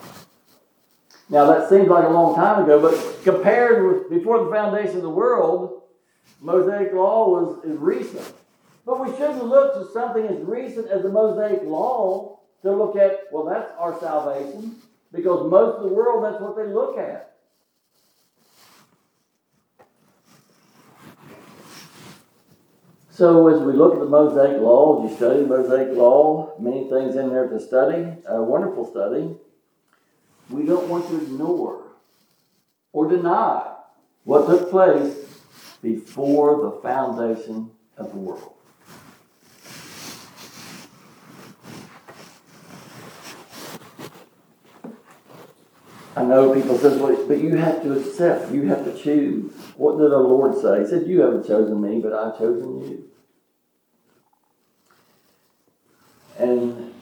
Now, 1.29 1.45
that 1.45 1.69
seems 1.69 1.87
like 1.87 2.05
a 2.05 2.09
long 2.09 2.35
time 2.35 2.63
ago, 2.63 2.81
but 2.81 3.23
compared 3.23 3.85
with 3.85 4.09
before 4.09 4.43
the 4.43 4.51
foundation 4.51 4.97
of 4.97 5.03
the 5.03 5.09
world, 5.09 5.83
Mosaic 6.41 6.93
Law 6.93 7.29
was 7.29 7.63
is 7.63 7.77
recent. 7.77 8.33
But 8.85 8.99
we 8.99 9.15
shouldn't 9.15 9.45
look 9.45 9.75
to 9.75 9.91
something 9.93 10.25
as 10.25 10.39
recent 10.41 10.87
as 10.87 11.03
the 11.03 11.09
Mosaic 11.09 11.61
Law 11.63 12.39
to 12.63 12.71
look 12.71 12.95
at, 12.95 13.25
well, 13.31 13.45
that's 13.45 13.71
our 13.77 13.97
salvation, 13.99 14.75
because 15.11 15.49
most 15.49 15.77
of 15.77 15.83
the 15.83 15.95
world, 15.95 16.23
that's 16.23 16.41
what 16.41 16.57
they 16.57 16.65
look 16.65 16.97
at. 16.97 17.28
So 23.19 23.49
as 23.49 23.59
we 23.59 23.73
look 23.73 23.95
at 23.95 23.99
the 23.99 24.05
Mosaic 24.05 24.61
Law, 24.61 25.03
as 25.03 25.11
you 25.11 25.17
study 25.17 25.43
Mosaic 25.43 25.93
Law, 25.93 26.53
many 26.57 26.89
things 26.89 27.17
in 27.17 27.27
there 27.27 27.49
to 27.49 27.59
study, 27.59 28.13
a 28.25 28.41
wonderful 28.41 28.89
study. 28.89 29.35
We 30.49 30.65
don't 30.65 30.87
want 30.87 31.05
to 31.09 31.17
ignore 31.17 31.83
or 32.93 33.09
deny 33.09 33.75
what 34.23 34.47
took 34.47 34.69
place 34.69 35.17
before 35.81 36.61
the 36.61 36.81
foundation 36.81 37.71
of 37.97 38.09
the 38.11 38.17
world. 38.19 38.53
I 46.19 46.23
know 46.23 46.53
people 46.53 46.77
says, 46.77 46.99
well, 46.99 47.15
but 47.29 47.39
you 47.39 47.55
have 47.55 47.81
to 47.83 47.97
accept, 47.97 48.51
you 48.51 48.63
have 48.63 48.83
to 48.83 48.93
choose. 48.93 49.53
What 49.77 49.97
did 49.97 50.11
our 50.11 50.19
Lord 50.19 50.53
say? 50.53 50.81
He 50.81 50.85
said, 50.85 51.07
You 51.07 51.21
haven't 51.21 51.47
chosen 51.47 51.81
me, 51.81 52.01
but 52.01 52.11
I've 52.11 52.37
chosen 52.37 52.81
you. 52.81 53.09
And 56.37 56.93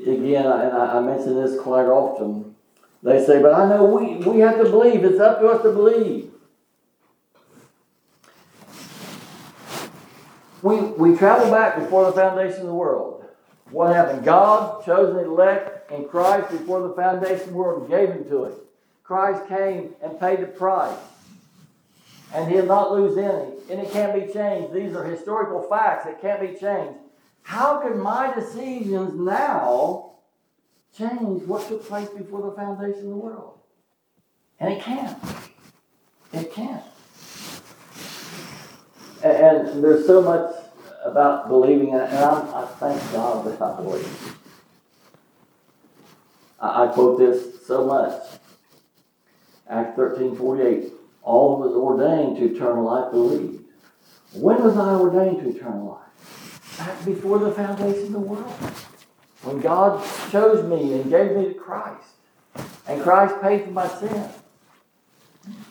again, 0.00 0.46
and 0.46 0.76
I, 0.76 1.00
mention 1.00 1.34
this 1.34 1.60
quite 1.60 1.86
often, 1.86 2.54
they 3.02 3.24
say, 3.24 3.42
but 3.42 3.52
I 3.52 3.68
know 3.68 3.84
we, 3.84 4.18
we 4.18 4.38
have 4.42 4.58
to 4.58 4.64
believe. 4.70 5.04
It's 5.04 5.18
up 5.18 5.40
to 5.40 5.48
us 5.48 5.62
to 5.64 5.72
believe. 5.72 6.30
We, 10.62 10.76
we 10.76 11.16
travel 11.18 11.50
back 11.50 11.80
before 11.80 12.04
the 12.04 12.12
foundation 12.12 12.60
of 12.60 12.66
the 12.66 12.74
world. 12.74 13.21
What 13.72 13.94
happened? 13.94 14.24
God 14.24 14.84
chose 14.84 15.16
an 15.16 15.24
elect 15.24 15.90
in 15.90 16.06
Christ 16.06 16.50
before 16.50 16.86
the 16.86 16.94
foundation 16.94 17.40
of 17.40 17.48
the 17.48 17.54
world 17.54 17.82
and 17.82 17.90
gave 17.90 18.10
him 18.10 18.24
to 18.28 18.44
him. 18.44 18.52
Christ 19.02 19.48
came 19.48 19.94
and 20.02 20.20
paid 20.20 20.40
the 20.40 20.46
price. 20.46 20.96
And 22.34 22.50
he'll 22.50 22.66
not 22.66 22.92
lose 22.92 23.16
any. 23.18 23.52
And 23.70 23.80
it 23.80 23.90
can't 23.90 24.14
be 24.14 24.32
changed. 24.32 24.72
These 24.72 24.94
are 24.94 25.04
historical 25.04 25.62
facts. 25.62 26.06
It 26.06 26.20
can't 26.20 26.40
be 26.40 26.58
changed. 26.58 26.98
How 27.42 27.80
can 27.80 27.98
my 27.98 28.32
decisions 28.34 29.14
now 29.14 30.12
change 30.96 31.42
what 31.44 31.66
took 31.66 31.84
place 31.86 32.08
before 32.10 32.42
the 32.42 32.56
foundation 32.56 33.04
of 33.04 33.08
the 33.08 33.16
world? 33.16 33.58
And 34.60 34.72
it 34.72 34.82
can't. 34.82 35.18
It 36.32 36.52
can't. 36.52 36.84
And 39.24 39.82
there's 39.82 40.06
so 40.06 40.22
much 40.22 40.61
about 41.04 41.48
believing, 41.48 41.94
and 41.94 42.02
I'm, 42.02 42.54
i 42.54 42.66
thank 42.78 43.00
God 43.12 43.46
that 43.46 43.60
I 43.60 43.76
believe. 43.76 44.36
I, 46.60 46.84
I 46.84 46.86
quote 46.88 47.18
this 47.18 47.66
so 47.66 47.86
much. 47.86 48.22
Acts 49.68 49.96
13 49.96 50.36
48. 50.36 50.92
All 51.22 51.58
was 51.58 51.72
ordained 51.72 52.38
to 52.38 52.54
eternal 52.54 52.84
life 52.84 53.12
believed. 53.12 53.64
When 54.32 54.62
was 54.62 54.76
I 54.76 54.94
ordained 54.94 55.42
to 55.42 55.56
eternal 55.56 55.86
life? 55.86 56.02
back 56.78 57.04
before 57.04 57.38
the 57.38 57.52
foundation 57.52 58.06
of 58.06 58.12
the 58.12 58.18
world. 58.18 58.52
When 59.42 59.60
God 59.60 60.04
chose 60.30 60.64
me 60.64 60.94
and 60.94 61.10
gave 61.10 61.32
me 61.36 61.48
to 61.48 61.54
Christ. 61.54 62.04
And 62.86 63.02
Christ 63.02 63.40
paid 63.42 63.64
for 63.64 63.70
my 63.70 63.88
sin. 63.88 64.28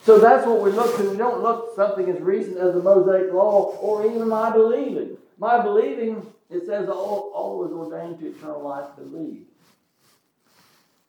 So 0.04 0.18
that's 0.18 0.46
what 0.46 0.60
we 0.60 0.70
look 0.70 0.96
to. 0.96 1.10
We 1.10 1.16
don't 1.16 1.42
look 1.42 1.74
something 1.76 2.08
as 2.08 2.20
recent 2.20 2.58
as 2.58 2.74
the 2.74 2.82
Mosaic 2.82 3.32
Law 3.32 3.76
or 3.80 4.04
even 4.06 4.28
my 4.28 4.50
believing. 4.50 5.16
My 5.38 5.62
believing, 5.62 6.26
it 6.50 6.66
says, 6.66 6.88
all, 6.88 7.32
all 7.34 7.58
was 7.58 7.72
ordained 7.72 8.18
to 8.20 8.26
eternal 8.28 8.62
life 8.62 8.86
believe. 8.96 9.46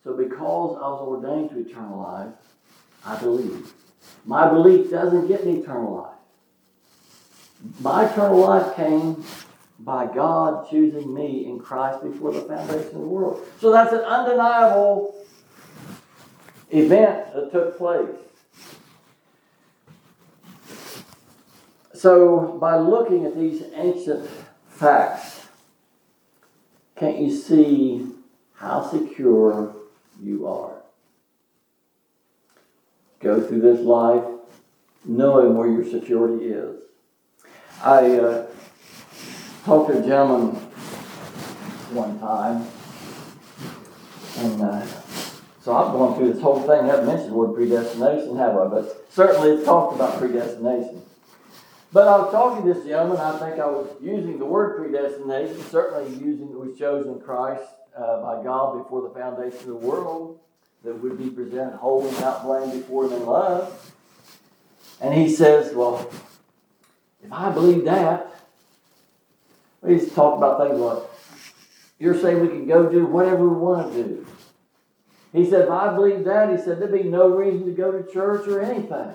So 0.03 0.16
because 0.16 0.78
I 0.78 0.88
was 0.88 1.24
ordained 1.24 1.49
to 1.51 1.59
eternal 1.59 1.99
life, 1.99 2.34
I 3.05 3.20
believe. 3.20 3.74
My 4.26 4.49
belief 4.49 4.91
doesn't 4.91 5.28
get 5.28 5.45
me 5.45 5.57
eternal 5.57 5.95
life. 5.95 6.09
My 7.80 8.09
eternal 8.09 8.39
life 8.39 8.76
came 8.76 9.24
by 9.80 10.05
God 10.05 10.70
choosing 10.70 11.14
me 11.14 11.45
in 11.45 11.59
Christ 11.59 12.03
before 12.03 12.32
the 12.32 12.41
foundation 12.41 12.88
of 12.88 12.93
the 12.93 12.99
world. 12.99 13.45
So 13.59 13.72
that's 13.72 13.93
an 13.93 14.01
undeniable 14.01 15.16
event 16.72 17.34
that 17.34 17.51
took 17.51 17.78
place. 17.78 18.09
So, 22.04 22.58
by 22.60 22.76
looking 22.76 23.24
at 23.26 23.38
these 23.38 23.64
ancient 23.76 24.30
facts, 24.68 25.47
can't 26.97 27.18
you 27.18 27.34
see 27.34 28.06
how 28.56 28.86
secure 28.86 29.74
you 30.22 30.45
are? 30.45 30.74
Go 33.22 33.39
through 33.39 33.62
this 33.62 33.80
life 33.80 34.22
knowing 35.06 35.56
where 35.56 35.70
your 35.70 35.86
security 35.86 36.47
is. 36.47 36.76
I 37.82 38.18
uh, 38.18 38.47
talked 39.64 39.89
to 39.93 39.99
a 39.99 40.06
gentleman 40.06 40.56
one 41.93 42.20
time, 42.20 42.68
and 44.39 44.62
uh, 44.62 44.86
so 45.62 45.74
I've 45.74 45.93
gone 45.93 46.18
through 46.18 46.34
this 46.34 46.41
whole 46.41 46.60
thing. 46.64 46.82
I 46.82 46.88
haven't 46.88 47.06
mentioned 47.06 47.32
the 47.32 47.36
word 47.36 47.56
predestination, 47.56 48.36
have 48.36 48.58
I? 48.58 48.66
But 48.66 49.06
certainly 49.10 49.51
it's 49.51 49.64
talked 49.64 49.95
about 49.95 50.20
predestination. 50.20 51.01
But 51.94 52.08
I 52.08 52.18
was 52.18 52.32
talking 52.32 52.66
to 52.66 52.74
this 52.74 52.84
gentleman, 52.86 53.18
I 53.18 53.38
think 53.38 53.60
I 53.62 53.68
was 53.68 53.88
using 54.02 54.39
the 54.39 54.46
word 54.46 54.78
predestination, 54.78 55.62
certainly 55.70 56.10
using 56.16 56.50
it 56.50 56.58
was 56.58 56.76
chosen 56.78 57.22
Christ 57.22 57.64
uh, 57.96 58.20
by 58.20 58.44
God 58.44 58.80
before 58.80 59.04
the 59.04 59.14
foundation 59.14 59.60
of 59.60 59.66
the 59.68 59.76
world, 59.76 60.39
that 60.84 60.96
would 60.96 61.20
be 61.20 61.30
presented 61.30 61.78
whole 61.78 62.02
without 62.02 62.44
blame 62.44 62.72
before 62.72 63.06
him 63.06 63.14
in 63.14 63.26
love. 63.28 63.94
And 65.02 65.14
he 65.14 65.30
says, 65.30 65.74
Well, 65.76 66.12
if 67.24 67.32
I 67.32 67.52
believe 67.52 67.86
that, 67.86 68.34
we 69.84 70.00
to 70.00 70.10
talk 70.10 70.38
about 70.38 70.68
things 70.68 70.80
like, 70.80 71.04
you're 72.00 72.20
saying 72.20 72.41
we 72.41 72.48
can 72.48 72.66
go 72.66 72.89
do 72.89 73.06
whatever 73.06 73.48
we 73.48 73.56
want 73.56 73.94
to 73.94 74.04
do. 74.04 74.28
He 75.32 75.50
said, 75.50 75.64
if 75.64 75.70
I 75.70 75.94
believe 75.94 76.26
that, 76.26 76.50
he 76.50 76.58
said, 76.58 76.80
there'd 76.80 76.91
be 76.91 77.04
no 77.04 77.30
reason 77.30 77.66
to 77.66 77.72
go 77.72 77.91
to 77.91 78.12
church 78.12 78.48
or 78.48 78.62
anything. 78.62 79.14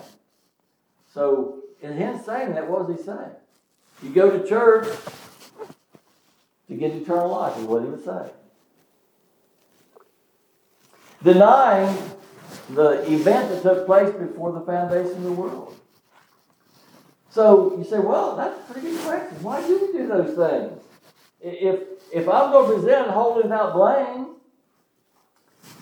So, 1.13 1.58
in 1.81 1.93
him 1.93 2.19
saying 2.23 2.53
that, 2.55 2.69
what 2.69 2.87
was 2.87 2.97
he 2.97 3.03
saying? 3.03 3.31
You 4.03 4.09
go 4.11 4.29
to 4.29 4.47
church 4.47 4.87
to 6.67 6.75
get 6.75 6.91
eternal 6.91 7.29
life, 7.29 7.57
is 7.57 7.63
what 7.63 7.83
he 7.83 7.89
was 7.89 8.03
saying. 8.03 8.29
Denying 11.23 11.97
the 12.69 13.11
event 13.11 13.49
that 13.49 13.61
took 13.61 13.85
place 13.85 14.13
before 14.13 14.53
the 14.53 14.61
foundation 14.61 15.17
of 15.17 15.23
the 15.23 15.31
world. 15.31 15.75
So 17.29 17.77
you 17.77 17.83
say, 17.83 17.99
well, 17.99 18.35
that's 18.35 18.57
a 18.57 18.73
pretty 18.73 18.89
good 18.89 19.01
question. 19.01 19.43
Why 19.43 19.65
do 19.65 19.79
we 19.79 19.97
do 19.97 20.07
those 20.07 20.35
things? 20.35 20.81
If 21.41 21.81
if 22.11 22.27
I'm 22.27 22.51
going 22.51 22.69
to 22.69 22.75
present 22.75 23.11
holy 23.11 23.43
without 23.43 23.73
blame, 23.73 24.35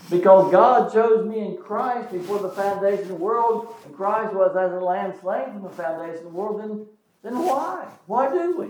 because 0.10 0.51
God 0.51 0.93
chose 0.93 1.28
me 1.28 1.39
in 1.39 1.58
Christ 1.58 2.12
before 2.12 2.39
the 2.39 2.49
foundation 2.49 3.03
of 3.03 3.08
the 3.10 3.16
world, 3.16 3.76
and 3.86 3.95
Christ 3.95 4.34
was 4.34 4.55
as 4.55 4.72
a 4.72 4.84
lamb 4.84 5.14
slain 5.20 5.51
from 5.53 5.64
the 5.64 5.70
foundation 5.70 6.18
of 6.18 6.24
the 6.24 6.30
world, 6.30 6.62
then, 6.62 6.86
then 7.24 7.45
why? 7.45 7.86
Why 8.05 8.32
do 8.32 8.58
we? 8.58 8.68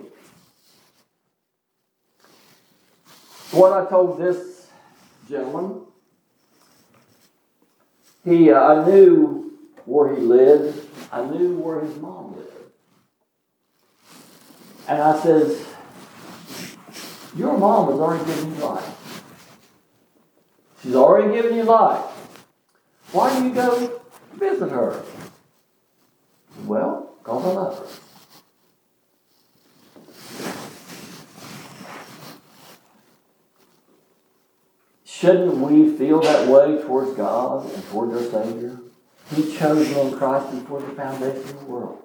What 3.58 3.74
I 3.74 3.90
told 3.90 4.20
this 4.20 4.68
gentleman, 5.30 5.84
he, 8.26 8.52
uh, 8.52 8.60
I 8.60 8.86
knew 8.90 9.58
where 9.86 10.14
he 10.14 10.22
lived. 10.22 10.86
I 11.12 11.24
knew 11.24 11.58
where 11.60 11.80
his 11.80 11.96
mom 11.98 12.36
lived. 12.36 12.52
And 14.88 15.02
I 15.02 15.18
says, 15.20 15.66
your 17.36 17.58
mom 17.58 17.90
has 17.92 18.00
already 18.00 18.26
given 18.26 18.56
you 18.56 18.66
life. 18.66 18.97
She's 20.82 20.96
already 20.96 21.34
given 21.34 21.58
you 21.58 21.64
life. 21.64 22.04
Why 23.12 23.38
do 23.38 23.48
you 23.48 23.54
go 23.54 24.02
visit 24.34 24.70
her? 24.70 25.04
Well, 26.66 27.16
because 27.20 27.46
I 27.46 27.50
love 27.50 27.80
her. 27.80 27.88
Shouldn't 35.06 35.58
we 35.58 35.98
feel 35.98 36.22
that 36.22 36.48
way 36.48 36.80
towards 36.84 37.18
God 37.18 37.74
and 37.74 37.84
towards 37.90 38.14
our 38.14 38.44
Savior? 38.44 38.78
He 39.34 39.58
chose 39.58 39.90
me 39.90 40.00
in 40.00 40.18
Christ 40.18 40.52
before 40.52 40.80
the 40.80 40.90
foundation 40.90 41.42
of 41.42 41.60
the 41.60 41.66
world. 41.66 42.04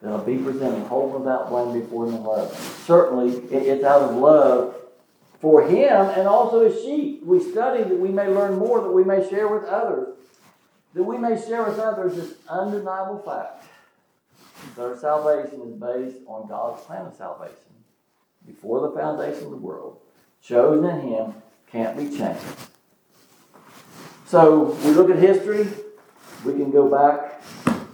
That 0.00 0.12
I'll 0.12 0.24
be 0.24 0.38
presented 0.38 0.86
whole 0.86 1.10
without 1.10 1.48
blame 1.48 1.80
before 1.80 2.06
Him 2.06 2.14
in 2.14 2.22
love. 2.22 2.56
Certainly, 2.86 3.38
it's 3.50 3.82
out 3.82 4.02
of 4.02 4.14
love 4.14 4.76
for 5.40 5.62
Him 5.66 6.08
and 6.10 6.26
also 6.26 6.68
His 6.68 6.82
sheep. 6.82 7.22
We 7.24 7.40
study 7.40 7.82
that 7.84 7.98
we 7.98 8.10
may 8.10 8.28
learn 8.28 8.58
more, 8.58 8.80
that 8.80 8.92
we 8.92 9.04
may 9.04 9.28
share 9.28 9.48
with 9.48 9.64
others. 9.64 10.16
That 10.94 11.04
we 11.04 11.18
may 11.18 11.40
share 11.40 11.64
with 11.64 11.78
others 11.78 12.16
this 12.16 12.34
undeniable 12.48 13.18
fact 13.18 13.64
that 14.74 14.82
our 14.82 14.98
salvation 14.98 15.60
is 15.62 15.74
based 15.74 16.16
on 16.26 16.48
God's 16.48 16.82
plan 16.84 17.06
of 17.06 17.14
salvation 17.14 17.54
before 18.46 18.80
the 18.80 18.90
foundation 18.90 19.44
of 19.44 19.50
the 19.50 19.56
world. 19.56 20.00
Chosen 20.42 20.84
in 20.88 21.00
Him 21.08 21.34
can't 21.70 21.96
be 21.96 22.04
changed. 22.16 22.42
So 24.26 24.76
we 24.84 24.90
look 24.90 25.10
at 25.10 25.18
history, 25.18 25.68
we 26.44 26.52
can 26.52 26.70
go 26.70 26.88
back 26.88 27.42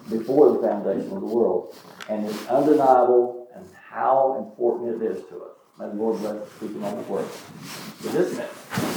before 0.09 0.53
the 0.53 0.67
foundation 0.67 1.13
of 1.13 1.21
the 1.21 1.27
world, 1.27 1.77
and 2.09 2.27
it's 2.27 2.47
undeniable 2.49 3.49
and 3.55 3.67
how 3.89 4.37
important 4.39 5.03
it 5.03 5.07
is 5.07 5.25
to 5.29 5.37
us. 5.43 5.54
The 5.77 5.89
Lord 5.89 6.25
us 6.25 6.49
speaking 6.53 6.85
on 6.85 6.97
the 6.97 7.03
word. 7.03 7.27
For 7.27 8.09
this 8.09 8.33
minute. 8.33 8.94